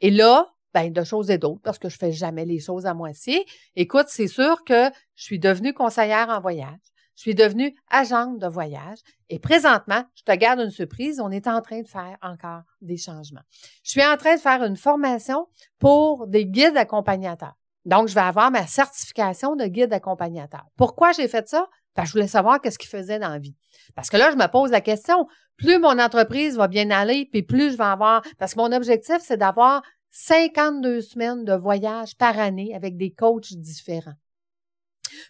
Et 0.00 0.12
là, 0.12 0.54
ben, 0.74 0.92
de 0.92 1.04
choses 1.04 1.30
et 1.30 1.38
d'autres, 1.38 1.62
parce 1.62 1.78
que 1.78 1.88
je 1.88 1.96
fais 1.96 2.12
jamais 2.12 2.44
les 2.44 2.60
choses 2.60 2.86
à 2.86 2.94
moitié. 2.94 3.46
Écoute, 3.76 4.06
c'est 4.08 4.28
sûr 4.28 4.64
que 4.64 4.90
je 5.14 5.24
suis 5.24 5.38
devenue 5.38 5.72
conseillère 5.72 6.28
en 6.28 6.40
voyage. 6.40 6.78
Je 7.16 7.22
suis 7.22 7.34
devenue 7.34 7.74
agente 7.90 8.38
de 8.38 8.46
voyage 8.46 8.98
et 9.30 9.38
présentement, 9.38 10.04
je 10.14 10.22
te 10.22 10.36
garde 10.36 10.60
une 10.60 10.70
surprise, 10.70 11.18
on 11.18 11.30
est 11.30 11.46
en 11.46 11.62
train 11.62 11.80
de 11.80 11.88
faire 11.88 12.18
encore 12.20 12.60
des 12.82 12.98
changements. 12.98 13.40
Je 13.82 13.92
suis 13.92 14.04
en 14.04 14.18
train 14.18 14.34
de 14.34 14.40
faire 14.40 14.62
une 14.62 14.76
formation 14.76 15.46
pour 15.78 16.26
des 16.26 16.44
guides 16.44 16.76
accompagnateurs. 16.76 17.56
Donc, 17.86 18.08
je 18.08 18.14
vais 18.14 18.20
avoir 18.20 18.50
ma 18.50 18.66
certification 18.66 19.56
de 19.56 19.64
guide 19.64 19.92
accompagnateur. 19.92 20.64
Pourquoi 20.76 21.12
j'ai 21.12 21.28
fait 21.28 21.48
ça? 21.48 21.66
Parce 21.94 22.08
que 22.08 22.10
je 22.10 22.18
voulais 22.18 22.28
savoir 22.28 22.60
qu'est-ce 22.60 22.78
qu'il 22.78 22.90
faisait 22.90 23.18
dans 23.18 23.30
la 23.30 23.38
vie. 23.38 23.56
Parce 23.94 24.10
que 24.10 24.16
là, 24.16 24.30
je 24.30 24.36
me 24.36 24.46
pose 24.48 24.70
la 24.70 24.80
question, 24.80 25.26
plus 25.56 25.78
mon 25.78 25.98
entreprise 25.98 26.56
va 26.56 26.68
bien 26.68 26.90
aller, 26.90 27.28
puis 27.30 27.42
plus 27.42 27.70
je 27.70 27.76
vais 27.78 27.84
avoir, 27.84 28.22
parce 28.38 28.54
que 28.54 28.60
mon 28.60 28.72
objectif, 28.72 29.18
c'est 29.20 29.36
d'avoir 29.36 29.82
52 30.18 31.02
semaines 31.02 31.44
de 31.44 31.52
voyage 31.52 32.16
par 32.16 32.38
année 32.38 32.74
avec 32.74 32.96
des 32.96 33.12
coachs 33.12 33.52
différents. 33.52 34.14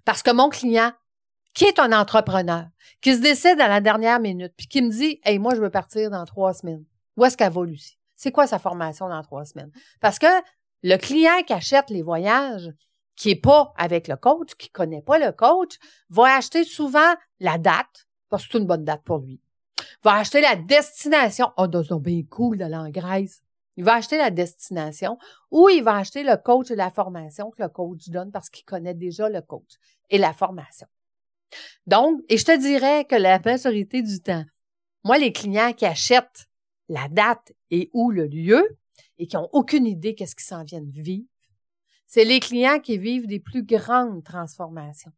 Parce 0.05 0.23
que 0.23 0.31
mon 0.31 0.49
client, 0.49 0.93
qui 1.55 1.65
est 1.65 1.81
un 1.81 1.93
entrepreneur, 1.93 2.67
qui 3.01 3.15
se 3.17 3.21
décide 3.21 3.61
à 3.61 3.67
la 3.67 3.81
dernière 3.81 4.21
minute, 4.21 4.53
puis 4.57 4.69
qui 4.69 4.83
me 4.83 4.91
dit, 4.91 5.21
hey, 5.25 5.41
moi, 5.41 5.57
je 5.57 5.61
veux 5.61 5.71
partir 5.71 6.11
dans 6.11 6.25
trois 6.25 6.55
semaines. 6.55 6.85
Où 7.17 7.25
est-ce 7.25 7.37
qu'elle 7.37 7.53
va, 7.53 7.65
Lucie? 7.65 7.99
C'est 8.15 8.31
quoi 8.31 8.47
sa 8.47 8.61
formation 8.61 9.09
dans 9.09 9.23
trois 9.23 9.45
semaines? 9.45 9.73
Parce 10.01 10.21
que 10.21 10.29
le 10.85 10.97
client 10.99 11.43
qui 11.45 11.53
achète 11.53 11.91
les 11.91 12.03
voyages, 12.03 12.71
qui 13.17 13.31
est 13.31 13.43
pas 13.43 13.75
avec 13.77 14.07
le 14.07 14.17
coach, 14.17 14.55
qui 14.57 14.71
connaît 14.71 15.03
pas 15.03 15.19
le 15.19 15.33
coach, 15.33 15.79
va 16.11 16.37
acheter 16.37 16.63
souvent 16.63 17.15
la 17.41 17.59
date, 17.59 18.07
parce 18.29 18.47
que 18.47 18.53
c'est 18.53 18.59
une 18.59 18.67
bonne 18.67 18.85
date 18.85 19.03
pour 19.03 19.19
lui. 19.19 19.41
Va 20.05 20.15
acheter 20.15 20.41
la 20.41 20.55
destination. 20.55 21.51
Oh, 21.57 21.67
c'est 21.73 22.01
bien 22.01 22.23
cool 22.31 22.59
d'aller 22.59 22.77
en 22.77 22.89
Grèce. 22.89 23.43
Il 23.77 23.85
va 23.85 23.95
acheter 23.95 24.17
la 24.17 24.31
destination 24.31 25.19
ou 25.51 25.69
il 25.69 25.83
va 25.83 25.97
acheter 25.97 26.23
le 26.23 26.37
coach 26.37 26.71
et 26.71 26.77
la 26.77 26.91
formation 26.91 27.51
que 27.51 27.63
le 27.63 27.69
coach 27.69 28.09
donne 28.09 28.33
parce 28.33 28.49
qu'il 28.49 28.65
connaît 28.65 28.95
déjà 28.95 29.29
le 29.29 29.43
coach 29.43 29.75
et 30.11 30.19
la 30.19 30.33
formation. 30.33 30.87
Donc, 31.87 32.21
et 32.29 32.39
je 32.39 32.45
te 32.45 32.57
dirais 32.57 33.05
que 33.05 33.17
la 33.17 33.39
majorité 33.39 34.03
du 34.03 34.21
temps, 34.21 34.45
moi, 35.05 35.19
les 35.19 35.33
clients 35.33 35.73
qui 35.73 35.87
achètent 35.87 36.49
la 36.89 37.09
date 37.09 37.53
et 37.71 37.91
où 37.93 38.11
le 38.11 38.27
lieu 38.27 38.79
et 39.19 39.27
qui 39.27 39.37
n'ont 39.37 39.49
aucune 39.53 39.87
idée 39.87 40.15
qu'est-ce 40.15 40.35
qu'ils 40.35 40.45
s'en 40.45 40.65
viennent 40.65 40.91
vivre, 40.91 41.29
c'est 42.07 42.25
les 42.25 42.41
clients 42.41 42.81
qui 42.81 42.99
vivent 42.99 43.27
des 43.27 43.41
plus 43.41 43.63
grandes 43.63 44.25
transformations. 44.25 45.13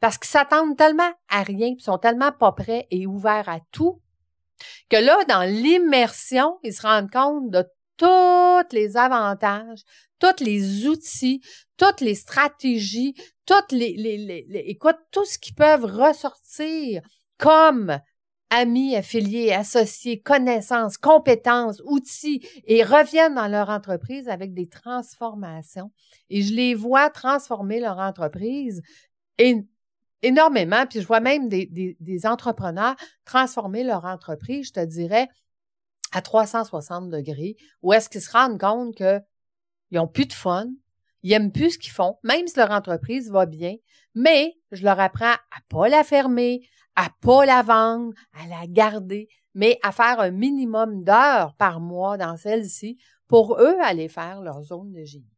Parce 0.00 0.18
qu'ils 0.18 0.30
s'attendent 0.30 0.76
tellement 0.76 1.12
à 1.28 1.42
rien, 1.42 1.74
ils 1.78 1.80
sont 1.80 1.98
tellement 1.98 2.32
pas 2.32 2.52
prêts 2.52 2.86
et 2.90 3.06
ouverts 3.06 3.48
à 3.48 3.60
tout, 3.70 4.00
que 4.88 4.96
là, 4.96 5.24
dans 5.24 5.42
l'immersion, 5.42 6.58
ils 6.62 6.74
se 6.74 6.82
rendent 6.82 7.10
compte 7.10 7.50
de 7.50 7.64
tous 7.96 8.72
les 8.72 8.96
avantages, 8.96 9.82
tous 10.18 10.42
les 10.44 10.86
outils, 10.86 11.40
toutes 11.76 12.00
les 12.00 12.14
stratégies, 12.14 13.14
toutes 13.46 13.72
les, 13.72 13.94
les, 13.96 14.16
les, 14.16 14.46
écoute, 14.66 14.96
tout 15.10 15.24
ce 15.24 15.38
qui 15.38 15.52
peuvent 15.52 15.84
ressortir 15.84 17.02
comme 17.38 17.98
amis, 18.50 18.94
affiliés, 18.94 19.52
associés, 19.52 20.20
connaissances, 20.20 20.96
compétences, 20.96 21.82
outils 21.84 22.46
et 22.64 22.84
reviennent 22.84 23.34
dans 23.34 23.48
leur 23.48 23.68
entreprise 23.68 24.28
avec 24.28 24.54
des 24.54 24.68
transformations. 24.68 25.90
Et 26.30 26.42
je 26.42 26.54
les 26.54 26.74
vois 26.74 27.10
transformer 27.10 27.80
leur 27.80 27.98
entreprise 27.98 28.80
énormément. 30.22 30.86
Puis 30.88 31.00
je 31.00 31.06
vois 31.06 31.20
même 31.20 31.48
des, 31.48 31.96
des 31.98 32.26
entrepreneurs 32.26 32.94
transformer 33.24 33.82
leur 33.82 34.04
entreprise, 34.04 34.68
je 34.68 34.72
te 34.72 34.84
dirais, 34.84 35.28
à 36.14 36.22
360 36.22 37.10
degrés, 37.10 37.56
où 37.82 37.92
est-ce 37.92 38.08
qu'ils 38.08 38.20
se 38.20 38.30
rendent 38.30 38.60
compte 38.60 38.94
qu'ils 38.96 39.22
n'ont 39.92 40.08
plus 40.08 40.26
de 40.26 40.32
fun, 40.32 40.68
ils 41.22 41.30
n'aiment 41.30 41.52
plus 41.52 41.72
ce 41.72 41.78
qu'ils 41.78 41.92
font, 41.92 42.18
même 42.22 42.46
si 42.46 42.56
leur 42.56 42.70
entreprise 42.70 43.30
va 43.30 43.46
bien, 43.46 43.76
mais 44.14 44.54
je 44.72 44.84
leur 44.84 45.00
apprends 45.00 45.32
à 45.32 45.60
pas 45.68 45.88
la 45.88 46.04
fermer, 46.04 46.66
à 46.96 47.08
pas 47.20 47.44
la 47.46 47.62
vendre, 47.62 48.12
à 48.32 48.46
la 48.46 48.66
garder, 48.66 49.28
mais 49.54 49.78
à 49.82 49.92
faire 49.92 50.20
un 50.20 50.30
minimum 50.30 51.02
d'heures 51.02 51.54
par 51.56 51.80
mois 51.80 52.16
dans 52.16 52.36
celle-ci 52.36 52.98
pour 53.26 53.58
eux 53.60 53.76
aller 53.82 54.08
faire 54.08 54.42
leur 54.42 54.62
zone 54.62 54.92
de 54.92 55.04
génie. 55.04 55.30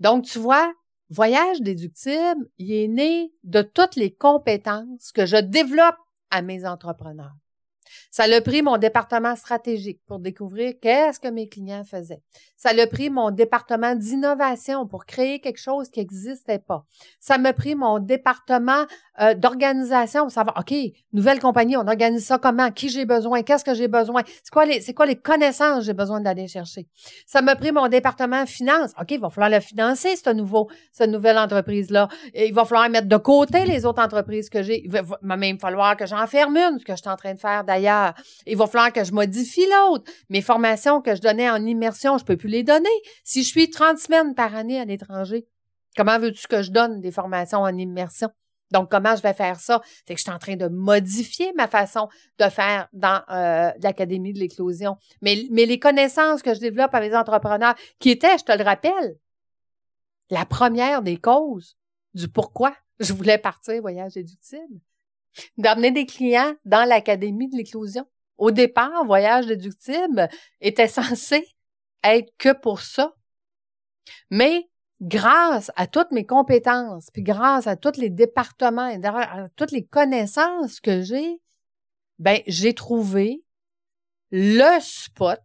Donc, 0.00 0.24
tu 0.24 0.38
vois, 0.38 0.72
Voyage 1.10 1.62
déductible, 1.62 2.50
il 2.58 2.70
est 2.70 2.88
né 2.88 3.32
de 3.42 3.62
toutes 3.62 3.96
les 3.96 4.14
compétences 4.14 5.10
que 5.10 5.24
je 5.24 5.36
développe 5.36 5.96
à 6.30 6.42
mes 6.42 6.66
entrepreneurs. 6.66 7.34
Ça 8.10 8.26
l'a 8.26 8.40
pris 8.40 8.62
mon 8.62 8.76
département 8.78 9.36
stratégique 9.36 10.00
pour 10.06 10.18
découvrir 10.18 10.74
qu'est-ce 10.80 11.20
que 11.20 11.28
mes 11.28 11.48
clients 11.48 11.84
faisaient. 11.84 12.22
Ça 12.56 12.72
l'a 12.72 12.86
pris 12.86 13.08
mon 13.08 13.30
département 13.30 13.94
d'innovation 13.94 14.86
pour 14.86 15.06
créer 15.06 15.40
quelque 15.40 15.60
chose 15.60 15.88
qui 15.90 16.00
n'existait 16.00 16.58
pas. 16.58 16.84
Ça 17.20 17.38
m'a 17.38 17.52
pris 17.52 17.76
mon 17.76 18.00
département 18.00 18.84
euh, 19.20 19.34
d'organisation 19.34 20.22
pour 20.22 20.32
savoir, 20.32 20.56
OK, 20.58 20.74
nouvelle 21.12 21.38
compagnie, 21.38 21.76
on 21.76 21.86
organise 21.86 22.24
ça 22.24 22.38
comment? 22.38 22.70
Qui 22.70 22.88
j'ai 22.88 23.04
besoin? 23.04 23.42
Qu'est-ce 23.42 23.64
que 23.64 23.74
j'ai 23.74 23.88
besoin? 23.88 24.22
C'est 24.26 24.52
quoi 24.52 24.64
les, 24.64 24.80
c'est 24.80 24.94
quoi 24.94 25.06
les 25.06 25.16
connaissances 25.16 25.80
que 25.80 25.84
j'ai 25.84 25.92
besoin 25.92 26.20
d'aller 26.20 26.48
chercher? 26.48 26.86
Ça 27.26 27.42
m'a 27.42 27.54
pris 27.54 27.70
mon 27.70 27.88
département 27.88 28.44
finance. 28.46 28.90
OK, 29.00 29.10
il 29.12 29.20
va 29.20 29.30
falloir 29.30 29.50
le 29.50 29.60
financer, 29.60 30.16
ce 30.16 30.30
nouveau, 30.30 30.68
cette 30.92 31.10
nouvelle 31.10 31.38
entreprise-là. 31.38 32.08
Il 32.34 32.54
va 32.54 32.64
falloir 32.64 32.88
mettre 32.90 33.08
de 33.08 33.16
côté 33.16 33.64
les 33.64 33.86
autres 33.86 34.02
entreprises 34.02 34.50
que 34.50 34.62
j'ai. 34.62 34.84
Il 34.84 34.90
va 34.90 35.36
même 35.36 35.58
falloir 35.58 35.96
que 35.96 36.06
j'en 36.06 36.26
ferme 36.26 36.56
une, 36.56 36.78
ce 36.78 36.84
que 36.84 36.92
je 36.92 37.02
suis 37.02 37.10
en 37.10 37.16
train 37.16 37.34
de 37.34 37.40
faire. 37.40 37.64
Il 38.46 38.56
va 38.56 38.66
falloir 38.66 38.92
que 38.92 39.04
je 39.04 39.12
modifie 39.12 39.66
l'autre. 39.66 40.10
Mes 40.28 40.42
formations 40.42 41.00
que 41.00 41.14
je 41.14 41.20
donnais 41.20 41.50
en 41.50 41.64
immersion, 41.64 42.18
je 42.18 42.24
peux 42.24 42.36
plus 42.36 42.48
les 42.48 42.62
donner. 42.62 42.88
Si 43.24 43.42
je 43.42 43.48
suis 43.48 43.70
30 43.70 43.98
semaines 43.98 44.34
par 44.34 44.54
année 44.54 44.80
à 44.80 44.84
l'étranger, 44.84 45.46
Comment 45.98 46.20
veux-tu 46.20 46.46
que 46.46 46.62
je 46.62 46.70
donne 46.70 47.00
des 47.00 47.10
formations 47.10 47.58
en 47.58 47.76
immersion? 47.76 48.28
Donc, 48.70 48.88
comment 48.88 49.16
je 49.16 49.22
vais 49.22 49.32
faire 49.32 49.58
ça? 49.58 49.80
C'est 50.06 50.14
que 50.14 50.18
je 50.20 50.22
suis 50.22 50.30
en 50.30 50.38
train 50.38 50.54
de 50.54 50.68
modifier 50.68 51.52
ma 51.56 51.66
façon 51.66 52.08
de 52.38 52.44
faire 52.44 52.86
dans 52.92 53.20
euh, 53.30 53.72
l'Académie 53.82 54.32
de 54.32 54.38
l'éclosion. 54.38 54.96
Mais, 55.22 55.34
les 55.34 55.78
connaissances 55.80 56.40
que 56.40 56.54
je 56.54 56.60
développe 56.60 56.94
avec 56.94 57.10
les 57.10 57.16
entrepreneurs, 57.16 57.74
qui 57.98 58.10
étaient, 58.10 58.38
je 58.38 58.44
te 58.44 58.56
le 58.56 58.62
rappelle, 58.62 59.18
la 60.30 60.44
première 60.44 61.02
des 61.02 61.16
causes 61.16 61.76
du 62.14 62.28
pourquoi 62.28 62.76
je 63.00 63.12
voulais 63.12 63.38
partir 63.38 63.80
voyage 63.80 64.14
déductible, 64.14 64.80
d'amener 65.56 65.90
des 65.90 66.06
clients 66.06 66.54
dans 66.64 66.88
l'Académie 66.88 67.48
de 67.48 67.56
l'éclosion. 67.56 68.06
Au 68.36 68.50
départ, 68.50 69.04
voyage 69.04 69.46
déductible 69.46 70.28
était 70.60 70.88
censé 70.88 71.46
être 72.04 72.32
que 72.38 72.52
pour 72.52 72.80
ça. 72.80 73.14
Mais 74.30 74.68
grâce 75.00 75.70
à 75.76 75.86
toutes 75.86 76.10
mes 76.12 76.26
compétences, 76.26 77.10
puis 77.12 77.22
grâce 77.22 77.66
à 77.66 77.76
tous 77.76 77.98
les 77.98 78.10
départements, 78.10 78.88
et 78.88 79.04
à 79.04 79.48
toutes 79.56 79.72
les 79.72 79.86
connaissances 79.86 80.80
que 80.80 81.02
j'ai, 81.02 81.40
ben, 82.18 82.40
j'ai 82.46 82.74
trouvé 82.74 83.44
le 84.30 84.80
spot 84.80 85.40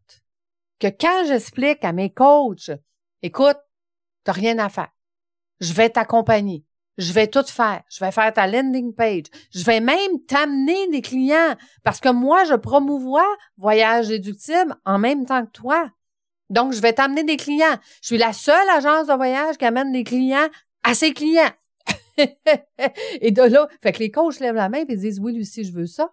que 0.80 0.88
quand 0.88 1.26
j'explique 1.28 1.84
à 1.84 1.94
mes 1.94 2.12
coachs, 2.12 2.72
écoute, 3.22 3.60
t'as 4.24 4.32
rien 4.32 4.60
à 4.60 4.70
faire. 4.70 4.92
Je 5.60 5.74
vais 5.74 5.90
t'accompagner. 5.90 6.66
Je 6.98 7.12
vais 7.12 7.28
tout 7.28 7.46
faire. 7.46 7.82
Je 7.90 8.04
vais 8.04 8.12
faire 8.12 8.32
ta 8.34 8.48
landing 8.48 8.94
page. 8.94 9.26
Je 9.54 9.64
vais 9.64 9.80
même 9.80 10.22
t'amener 10.28 10.88
des 10.90 11.02
clients 11.02 11.56
parce 11.84 12.00
que 12.00 12.10
moi, 12.10 12.44
je 12.46 12.54
promouvois 12.54 13.28
voyage 13.58 14.10
déductible 14.10 14.76
en 14.86 15.00
même 15.00 15.26
temps 15.26 15.46
que 15.46 15.52
toi. 15.52 15.90
Donc, 16.50 16.74
je 16.74 16.82
vais 16.82 16.94
t'amener 16.94 17.24
des 17.24 17.38
clients. 17.38 17.78
Je 18.02 18.08
suis 18.08 18.18
la 18.18 18.34
seule 18.34 18.70
agence 18.70 19.08
de 19.08 19.14
voyage 19.14 19.58
qui 19.58 19.66
amène 19.66 19.92
des 19.92 20.04
clients 20.04 20.48
à 20.84 20.94
ses 20.94 21.14
clients. 21.14 21.52
et 23.22 23.32
de 23.32 23.42
là, 23.42 23.68
fait 23.82 23.92
que 23.92 24.00
les 24.00 24.12
coachs 24.12 24.40
lèvent 24.40 24.56
la 24.56 24.70
main 24.70 24.84
et 24.88 24.96
disent 24.96 25.20
oui, 25.20 25.34
Lucie, 25.34 25.64
je 25.64 25.74
veux 25.74 25.88
ça. 25.88 26.12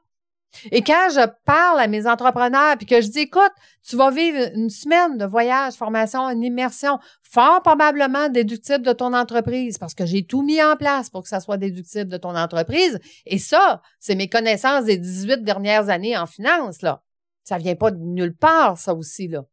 Et 0.71 0.83
quand 0.83 1.09
je 1.12 1.26
parle 1.45 1.80
à 1.80 1.87
mes 1.87 2.07
entrepreneurs 2.07 2.76
puis 2.76 2.87
que 2.87 3.00
je 3.00 3.09
dis 3.09 3.21
écoute, 3.21 3.52
tu 3.87 3.97
vas 3.97 4.11
vivre 4.11 4.50
une 4.54 4.71
semaine 4.71 5.16
de 5.16 5.25
voyage, 5.25 5.75
formation, 5.75 6.28
une 6.28 6.42
immersion 6.42 6.99
fort 7.23 7.62
probablement 7.62 8.28
déductible 8.28 8.85
de 8.85 8.92
ton 8.92 9.12
entreprise 9.12 9.78
parce 9.78 9.95
que 9.95 10.07
j'ai 10.07 10.26
tout 10.26 10.42
mis 10.42 10.62
en 10.62 10.76
place 10.76 11.09
pour 11.09 11.23
que 11.23 11.28
ça 11.28 11.40
soit 11.40 11.57
déductible 11.57 12.11
de 12.11 12.16
ton 12.16 12.37
entreprise 12.37 12.99
et 13.26 13.38
ça, 13.38 13.80
c'est 14.00 14.16
mes 14.16 14.28
connaissances 14.28 14.85
des 14.85 14.99
18 14.99 15.45
dernières 15.45 15.88
années 15.88 16.16
en 16.16 16.26
finance 16.26 16.83
là. 16.83 17.02
Ça 17.45 17.59
vient 17.59 17.76
pas 17.76 17.90
de 17.90 17.99
nulle 17.99 18.37
part 18.37 18.76
ça 18.78 18.95
aussi 18.95 19.28
là. 19.28 19.45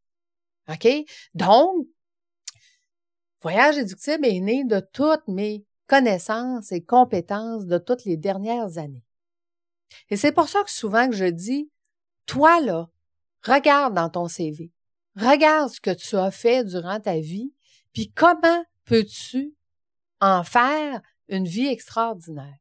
OK? 0.70 0.88
Donc, 1.36 1.88
Voyage 3.42 3.76
déductible 3.76 4.26
est 4.26 4.40
né 4.40 4.64
de 4.64 4.80
toutes 4.80 5.28
mes 5.28 5.64
connaissances 5.88 6.72
et 6.72 6.84
compétences 6.84 7.66
de 7.66 7.78
toutes 7.78 8.04
les 8.04 8.18
dernières 8.18 8.78
années. 8.78 9.04
Et 10.10 10.18
c'est 10.18 10.32
pour 10.32 10.50
ça 10.50 10.64
que 10.64 10.72
souvent 10.72 11.10
que 11.10 11.16
je 11.16 11.26
dis, 11.26 11.70
toi 12.26 12.60
là, 12.62 12.90
regarde 13.44 13.94
dans 13.94 14.10
ton 14.10 14.28
CV, 14.28 14.72
regarde 15.16 15.70
ce 15.70 15.82
que 15.82 15.94
tu 15.94 16.16
as 16.16 16.32
fait 16.32 16.64
durant 16.64 17.00
ta 17.00 17.20
vie, 17.20 17.54
puis 17.94 18.12
comment 18.12 18.64
peux-tu 18.86 19.56
en 20.22 20.44
faire 20.44 21.02
une 21.30 21.46
vie 21.48 21.68
extraordinaire? 21.68 22.58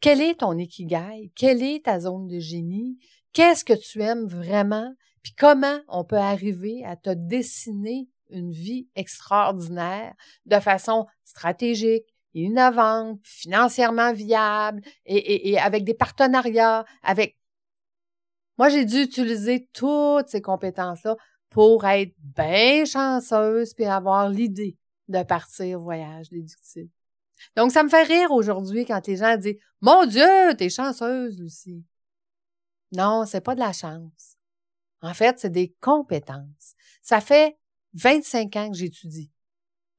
Quel 0.00 0.20
est 0.20 0.40
ton 0.40 0.56
ikigai? 0.56 1.32
Quelle 1.34 1.62
est 1.62 1.84
ta 1.84 2.00
zone 2.00 2.26
de 2.26 2.38
génie? 2.38 2.98
Qu'est-ce 3.32 3.64
que 3.64 3.74
tu 3.74 4.02
aimes 4.02 4.26
vraiment? 4.26 4.94
Puis 5.22 5.34
comment 5.34 5.80
on 5.88 6.04
peut 6.04 6.16
arriver 6.16 6.84
à 6.84 6.96
te 6.96 7.10
dessiner 7.10 8.08
une 8.30 8.52
vie 8.52 8.88
extraordinaire 8.94 10.14
de 10.46 10.58
façon 10.60 11.06
stratégique, 11.24 12.14
innovante, 12.44 13.20
financièrement 13.22 14.12
viable 14.12 14.82
et, 15.04 15.58
avec 15.58 15.84
des 15.84 15.94
partenariats, 15.94 16.84
avec... 17.02 17.36
Moi, 18.58 18.68
j'ai 18.68 18.84
dû 18.84 19.02
utiliser 19.02 19.68
toutes 19.72 20.28
ces 20.28 20.40
compétences-là 20.40 21.16
pour 21.50 21.84
être 21.86 22.14
bien 22.18 22.84
chanceuse 22.84 23.74
puis 23.74 23.84
avoir 23.84 24.28
l'idée 24.28 24.76
de 25.08 25.22
partir 25.22 25.80
voyage 25.80 26.30
déductible. 26.30 26.90
Donc, 27.54 27.70
ça 27.70 27.82
me 27.82 27.88
fait 27.88 28.02
rire 28.02 28.30
aujourd'hui 28.32 28.86
quand 28.86 29.06
les 29.06 29.16
gens 29.16 29.36
disent 29.36 29.58
Mon 29.80 30.06
Dieu, 30.06 30.54
t'es 30.56 30.70
chanceuse, 30.70 31.38
Lucie. 31.38 31.84
Non, 32.92 33.24
c'est 33.26 33.40
pas 33.40 33.54
de 33.54 33.60
la 33.60 33.72
chance. 33.72 34.36
En 35.02 35.12
fait, 35.12 35.38
c'est 35.38 35.50
des 35.50 35.74
compétences. 35.80 36.74
Ça 37.02 37.20
fait 37.20 37.58
25 37.94 38.56
ans 38.56 38.70
que 38.70 38.76
j'étudie. 38.76 39.30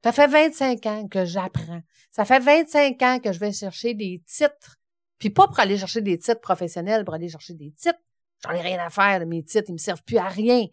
Ça 0.04 0.12
fait 0.12 0.26
25 0.26 0.86
ans 0.86 1.08
que 1.08 1.24
j'apprends. 1.24 1.82
Ça 2.10 2.24
fait 2.24 2.38
25 2.38 3.02
ans 3.02 3.18
que 3.18 3.32
je 3.32 3.40
vais 3.40 3.52
chercher 3.52 3.94
des 3.94 4.22
titres. 4.26 4.76
Puis 5.18 5.30
pas 5.30 5.46
pour 5.48 5.58
aller 5.58 5.76
chercher 5.76 6.00
des 6.00 6.18
titres 6.18 6.40
professionnels, 6.40 7.04
pour 7.04 7.14
aller 7.14 7.28
chercher 7.28 7.54
des 7.54 7.72
titres. 7.72 7.98
J'en 8.44 8.52
ai 8.52 8.60
rien 8.60 8.78
à 8.78 8.90
faire 8.90 9.20
de 9.20 9.24
mes 9.24 9.42
titres. 9.42 9.68
Ils 9.68 9.72
me 9.72 9.78
servent 9.78 10.04
plus 10.04 10.18
à 10.18 10.28
rien. 10.28 10.66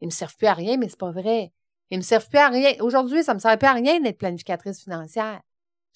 Ils 0.00 0.06
me 0.06 0.10
servent 0.10 0.36
plus 0.36 0.46
à 0.46 0.54
rien, 0.54 0.76
mais 0.76 0.88
c'est 0.88 0.98
pas 0.98 1.10
vrai. 1.10 1.52
Ils 1.90 1.98
me 1.98 2.02
servent 2.02 2.28
plus 2.28 2.38
à 2.38 2.48
rien. 2.48 2.74
Aujourd'hui, 2.80 3.22
ça 3.22 3.32
me 3.32 3.38
sert 3.38 3.56
plus 3.58 3.66
à 3.66 3.72
rien 3.72 4.00
d'être 4.00 4.18
planificatrice 4.18 4.82
financière. 4.82 5.40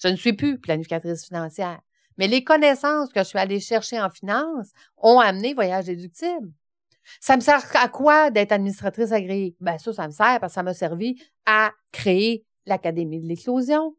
Je 0.01 0.07
ne 0.07 0.15
suis 0.15 0.33
plus 0.33 0.59
planificatrice 0.59 1.25
financière. 1.25 1.79
Mais 2.17 2.27
les 2.27 2.43
connaissances 2.43 3.11
que 3.11 3.19
je 3.19 3.25
suis 3.25 3.39
allée 3.39 3.59
chercher 3.59 4.01
en 4.01 4.09
finance 4.09 4.69
ont 4.97 5.19
amené 5.19 5.53
voyage 5.53 5.85
déductible. 5.85 6.51
Ça 7.19 7.35
me 7.35 7.41
sert 7.41 7.63
à 7.75 7.87
quoi 7.89 8.31
d'être 8.31 8.51
administratrice 8.51 9.11
agréée? 9.11 9.55
Ben, 9.59 9.77
ça, 9.77 9.93
ça 9.93 10.07
me 10.07 10.11
sert 10.11 10.39
parce 10.39 10.53
que 10.53 10.55
ça 10.55 10.63
m'a 10.63 10.73
servi 10.73 11.21
à 11.45 11.71
créer 11.91 12.45
l'Académie 12.65 13.21
de 13.21 13.27
l'éclosion. 13.27 13.95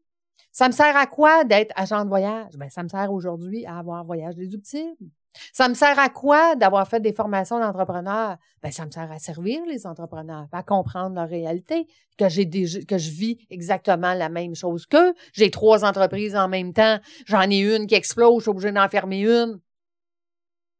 Ça 0.51 0.67
me 0.67 0.73
sert 0.73 0.95
à 0.95 1.07
quoi 1.07 1.43
d'être 1.43 1.73
agent 1.75 2.03
de 2.03 2.09
voyage? 2.09 2.55
Ben, 2.57 2.69
ça 2.69 2.83
me 2.83 2.87
sert 2.87 3.11
aujourd'hui 3.11 3.65
à 3.65 3.79
avoir 3.79 3.99
un 3.99 4.03
voyage 4.03 4.35
déductible. 4.35 5.09
Ça 5.51 5.67
me 5.67 5.73
sert 5.73 5.97
à 5.97 6.09
quoi 6.09 6.55
d'avoir 6.55 6.87
fait 6.87 6.99
des 6.99 7.13
formations 7.13 7.59
d'entrepreneurs? 7.59 8.37
Ben, 8.61 8.71
ça 8.71 8.85
me 8.85 8.91
sert 8.91 9.11
à 9.11 9.17
servir 9.17 9.65
les 9.65 9.87
entrepreneurs, 9.87 10.47
à 10.51 10.63
comprendre 10.63 11.15
leur 11.15 11.27
réalité, 11.27 11.87
que 12.17 12.29
j'ai 12.29 12.47
que 12.47 12.97
je 12.97 13.09
vis 13.09 13.43
exactement 13.49 14.13
la 14.13 14.29
même 14.29 14.53
chose 14.53 14.85
qu'eux. 14.85 15.13
J'ai 15.33 15.49
trois 15.49 15.85
entreprises 15.85 16.35
en 16.35 16.47
même 16.47 16.73
temps. 16.73 16.99
J'en 17.25 17.49
ai 17.49 17.57
une 17.57 17.87
qui 17.87 17.95
explose, 17.95 18.39
je 18.39 18.41
suis 18.43 18.51
obligée 18.51 18.71
d'en 18.71 18.87
fermer 18.89 19.21
une. 19.21 19.59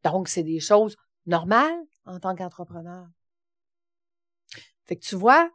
Donc, 0.04 0.28
c'est 0.28 0.43
des 0.43 0.60
choses 0.60 0.98
normales 1.26 1.82
en 2.06 2.19
tant 2.19 2.36
qu'entrepreneur. 2.36 3.08
Fait 4.86 4.98
que 4.98 5.02
tu 5.04 5.15
vois, 5.15 5.50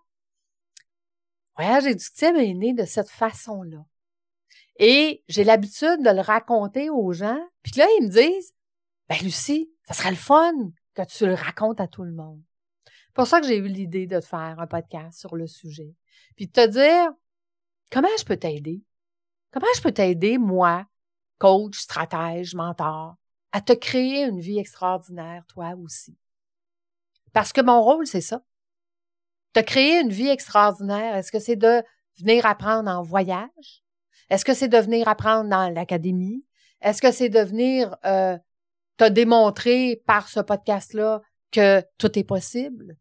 Voyage 1.59 1.87
éductible 1.87 2.39
est 2.39 2.55
né 2.55 2.73
de 2.73 2.85
cette 2.85 3.11
façon-là. 3.11 3.85
Et 4.79 5.25
j'ai 5.27 5.43
l'habitude 5.43 6.05
de 6.05 6.11
le 6.11 6.21
raconter 6.21 6.89
aux 6.89 7.13
gens, 7.13 7.41
puis 7.65 7.73
là, 7.77 7.87
ils 7.99 8.05
me 8.05 8.11
disent, 8.11 8.55
ben 9.09 9.19
Lucie, 9.23 9.69
ça 9.83 9.93
serait 9.93 10.11
le 10.11 10.17
fun 10.17 10.53
que 10.95 11.03
tu 11.05 11.27
le 11.27 11.35
racontes 11.35 11.81
à 11.81 11.89
tout 11.89 12.05
le 12.05 12.13
monde. 12.13 12.41
C'est 12.87 13.15
pour 13.15 13.27
ça 13.27 13.41
que 13.41 13.49
j'ai 13.49 13.57
eu 13.57 13.67
l'idée 13.67 14.07
de 14.07 14.21
te 14.21 14.25
faire 14.25 14.61
un 14.61 14.69
podcast 14.69 15.19
sur 15.19 15.35
le 15.35 15.49
sujet. 15.49 15.93
Puis 16.37 16.47
de 16.47 16.53
te 16.53 16.65
dire, 16.65 17.11
comment 17.91 18.07
je 18.21 18.25
peux 18.25 18.37
t'aider? 18.37 18.85
Comment 19.51 19.67
je 19.75 19.83
peux 19.83 19.91
t'aider, 19.91 20.39
moi, 20.39 20.87
coach, 21.39 21.77
stratège, 21.77 22.55
mentor, 22.55 23.17
à 23.51 23.61
te 23.61 23.73
créer 23.73 24.23
une 24.23 24.39
vie 24.39 24.61
extraordinaire, 24.61 25.45
toi 25.49 25.75
aussi? 25.75 26.17
Parce 27.33 27.53
que 27.53 27.63
mon 27.63 27.83
rôle, 27.83 28.07
c'est 28.07 28.21
ça. 28.21 28.45
Te 29.59 29.63
créer 29.65 29.99
une 29.99 30.11
vie 30.11 30.29
extraordinaire, 30.29 31.17
est-ce 31.17 31.33
que 31.33 31.41
c'est 31.41 31.57
de 31.57 31.83
venir 32.17 32.47
apprendre 32.47 32.89
en 32.89 33.03
voyage? 33.03 33.83
Est-ce 34.31 34.45
que 34.45 34.55
c'est 34.55 34.69
de 34.69 34.79
venir 34.79 35.09
apprendre 35.09 35.51
dans 35.51 35.69
l'académie? 35.75 36.45
Est-ce 36.81 37.03
que 37.03 37.11
c'est 37.11 37.29
de 37.29 37.41
venir 37.41 37.97
euh, 38.05 38.39
te 38.99 39.09
démontrer 39.09 40.01
par 40.07 40.29
ce 40.29 40.39
podcast-là 40.39 41.23
que 41.51 41.83
tout 41.99 42.17
est 42.17 42.23
possible? 42.23 42.97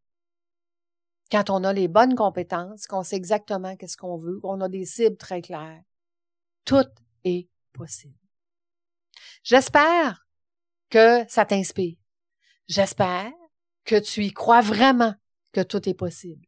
Quand 1.31 1.51
on 1.51 1.63
a 1.63 1.73
les 1.73 1.87
bonnes 1.87 2.15
compétences, 2.15 2.87
qu'on 2.87 3.03
sait 3.03 3.17
exactement 3.17 3.75
qu'est-ce 3.75 3.95
qu'on 3.95 4.17
veut, 4.17 4.39
qu'on 4.39 4.59
a 4.61 4.67
des 4.67 4.85
cibles 4.85 5.15
très 5.17 5.43
claires, 5.43 5.83
tout 6.65 6.89
est 7.23 7.49
possible. 7.71 8.17
J'espère 9.43 10.25
que 10.89 11.23
ça 11.27 11.45
t'inspire. 11.45 11.97
J'espère 12.67 13.31
que 13.85 13.99
tu 13.99 14.23
y 14.23 14.33
crois 14.33 14.61
vraiment 14.61 15.13
que 15.51 15.61
tout 15.61 15.87
est 15.87 15.93
possible. 15.93 16.45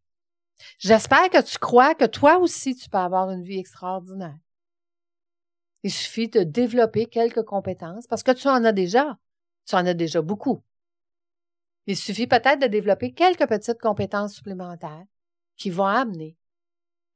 J'espère 0.77 1.29
que 1.29 1.41
tu 1.41 1.57
crois 1.57 1.95
que 1.95 2.05
toi 2.05 2.37
aussi 2.37 2.75
tu 2.75 2.89
peux 2.89 2.97
avoir 2.97 3.29
une 3.31 3.43
vie 3.43 3.59
extraordinaire. 3.59 4.37
Il 5.83 5.91
suffit 5.91 6.27
de 6.27 6.43
développer 6.43 7.05
quelques 7.05 7.43
compétences 7.43 8.07
parce 8.07 8.23
que 8.23 8.31
tu 8.31 8.47
en 8.47 8.63
as 8.65 8.73
déjà. 8.73 9.17
Tu 9.65 9.75
en 9.75 9.85
as 9.85 9.93
déjà 9.93 10.21
beaucoup. 10.21 10.61
Il 11.87 11.95
suffit 11.95 12.27
peut-être 12.27 12.61
de 12.61 12.67
développer 12.67 13.13
quelques 13.13 13.47
petites 13.47 13.79
compétences 13.79 14.35
supplémentaires 14.35 15.05
qui 15.55 15.69
vont 15.69 15.85
amener 15.85 16.37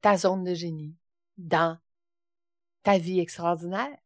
ta 0.00 0.16
zone 0.16 0.44
de 0.44 0.54
génie 0.54 0.96
dans 1.36 1.78
ta 2.82 2.98
vie 2.98 3.20
extraordinaire. 3.20 3.96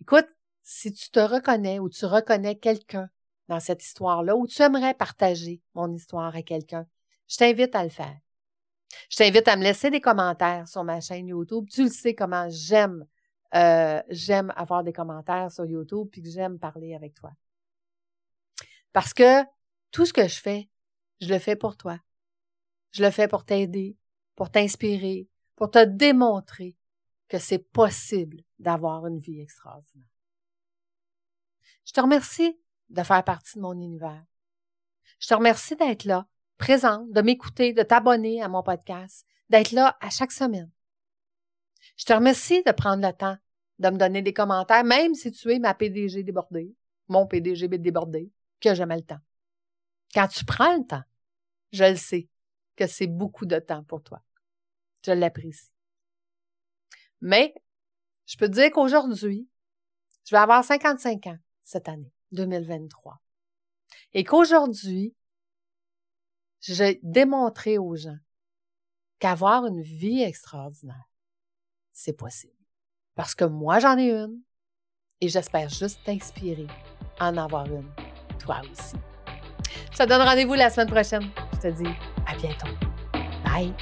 Écoute, 0.00 0.28
si 0.62 0.92
tu 0.92 1.10
te 1.10 1.20
reconnais 1.20 1.78
ou 1.78 1.88
tu 1.88 2.04
reconnais 2.06 2.56
quelqu'un 2.56 3.10
dans 3.50 3.58
cette 3.58 3.84
histoire-là 3.84 4.36
ou 4.36 4.46
tu 4.46 4.62
aimerais 4.62 4.94
partager 4.94 5.60
mon 5.74 5.92
histoire 5.92 6.34
à 6.36 6.42
quelqu'un, 6.42 6.86
je 7.28 7.36
t'invite 7.36 7.74
à 7.74 7.82
le 7.82 7.90
faire. 7.90 8.16
Je 9.08 9.16
t'invite 9.16 9.48
à 9.48 9.56
me 9.56 9.64
laisser 9.64 9.90
des 9.90 10.00
commentaires 10.00 10.68
sur 10.68 10.84
ma 10.84 11.00
chaîne 11.00 11.26
YouTube. 11.26 11.66
Tu 11.68 11.82
le 11.82 11.90
sais 11.90 12.14
comment 12.14 12.46
j'aime 12.48 13.04
euh, 13.56 14.00
j'aime 14.08 14.52
avoir 14.54 14.84
des 14.84 14.92
commentaires 14.92 15.50
sur 15.50 15.66
YouTube 15.66 16.08
puis 16.12 16.22
que 16.22 16.30
j'aime 16.30 16.60
parler 16.60 16.94
avec 16.94 17.14
toi. 17.14 17.32
Parce 18.92 19.12
que 19.12 19.42
tout 19.90 20.06
ce 20.06 20.12
que 20.12 20.28
je 20.28 20.40
fais, 20.40 20.68
je 21.20 21.28
le 21.28 21.40
fais 21.40 21.56
pour 21.56 21.76
toi. 21.76 21.98
Je 22.92 23.02
le 23.02 23.10
fais 23.10 23.26
pour 23.26 23.44
t'aider, 23.44 23.96
pour 24.36 24.52
t'inspirer, 24.52 25.26
pour 25.56 25.72
te 25.72 25.84
démontrer 25.84 26.76
que 27.26 27.38
c'est 27.38 27.58
possible 27.58 28.44
d'avoir 28.60 29.08
une 29.08 29.18
vie 29.18 29.40
extraordinaire. 29.40 30.06
Je 31.84 31.92
te 31.92 32.00
remercie 32.00 32.56
de 32.90 33.02
faire 33.02 33.24
partie 33.24 33.56
de 33.56 33.62
mon 33.62 33.72
univers. 33.72 34.24
Je 35.18 35.28
te 35.28 35.34
remercie 35.34 35.76
d'être 35.76 36.04
là, 36.04 36.26
présente, 36.58 37.10
de 37.10 37.20
m'écouter, 37.22 37.72
de 37.72 37.82
t'abonner 37.82 38.42
à 38.42 38.48
mon 38.48 38.62
podcast, 38.62 39.26
d'être 39.48 39.72
là 39.72 39.96
à 40.00 40.10
chaque 40.10 40.32
semaine. 40.32 40.70
Je 41.96 42.04
te 42.04 42.12
remercie 42.12 42.62
de 42.64 42.72
prendre 42.72 43.06
le 43.06 43.12
temps 43.12 43.36
de 43.78 43.88
me 43.88 43.96
donner 43.96 44.22
des 44.22 44.34
commentaires, 44.34 44.84
même 44.84 45.14
si 45.14 45.32
tu 45.32 45.52
es 45.52 45.58
ma 45.58 45.74
PDG 45.74 46.22
débordée, 46.22 46.74
mon 47.08 47.26
PDG 47.26 47.66
débordé, 47.68 48.30
que 48.60 48.74
jamais 48.74 48.96
le 48.96 49.02
temps. 49.02 49.20
Quand 50.14 50.28
tu 50.28 50.44
prends 50.44 50.76
le 50.76 50.86
temps, 50.86 51.02
je 51.72 51.84
le 51.84 51.96
sais 51.96 52.28
que 52.76 52.86
c'est 52.86 53.06
beaucoup 53.06 53.46
de 53.46 53.58
temps 53.58 53.82
pour 53.84 54.02
toi. 54.02 54.22
Je 55.04 55.12
l'apprécie. 55.12 55.72
Mais, 57.20 57.54
je 58.26 58.36
peux 58.36 58.48
te 58.48 58.52
dire 58.52 58.70
qu'aujourd'hui, 58.70 59.48
je 60.24 60.34
vais 60.34 60.40
avoir 60.40 60.62
55 60.62 61.26
ans 61.26 61.38
cette 61.62 61.88
année, 61.88 62.12
2023. 62.32 63.20
Et 64.12 64.24
qu'aujourd'hui, 64.24 65.14
j'ai 66.60 67.00
démontré 67.02 67.78
aux 67.78 67.96
gens 67.96 68.18
qu'avoir 69.18 69.66
une 69.66 69.82
vie 69.82 70.22
extraordinaire, 70.22 71.08
c'est 71.92 72.12
possible. 72.12 72.54
Parce 73.14 73.34
que 73.34 73.44
moi, 73.44 73.78
j'en 73.78 73.98
ai 73.98 74.10
une 74.10 74.40
et 75.20 75.28
j'espère 75.28 75.68
juste 75.68 76.02
t'inspirer 76.04 76.66
à 77.18 77.30
en 77.30 77.36
avoir 77.36 77.66
une, 77.66 77.90
toi 78.38 78.60
aussi. 78.70 78.96
Je 79.92 79.98
te 79.98 80.08
donne 80.08 80.22
rendez-vous 80.22 80.54
la 80.54 80.70
semaine 80.70 80.88
prochaine. 80.88 81.30
Je 81.54 81.68
te 81.68 81.82
dis 81.82 81.90
à 82.26 82.34
bientôt. 82.36 82.68
Bye! 83.44 83.74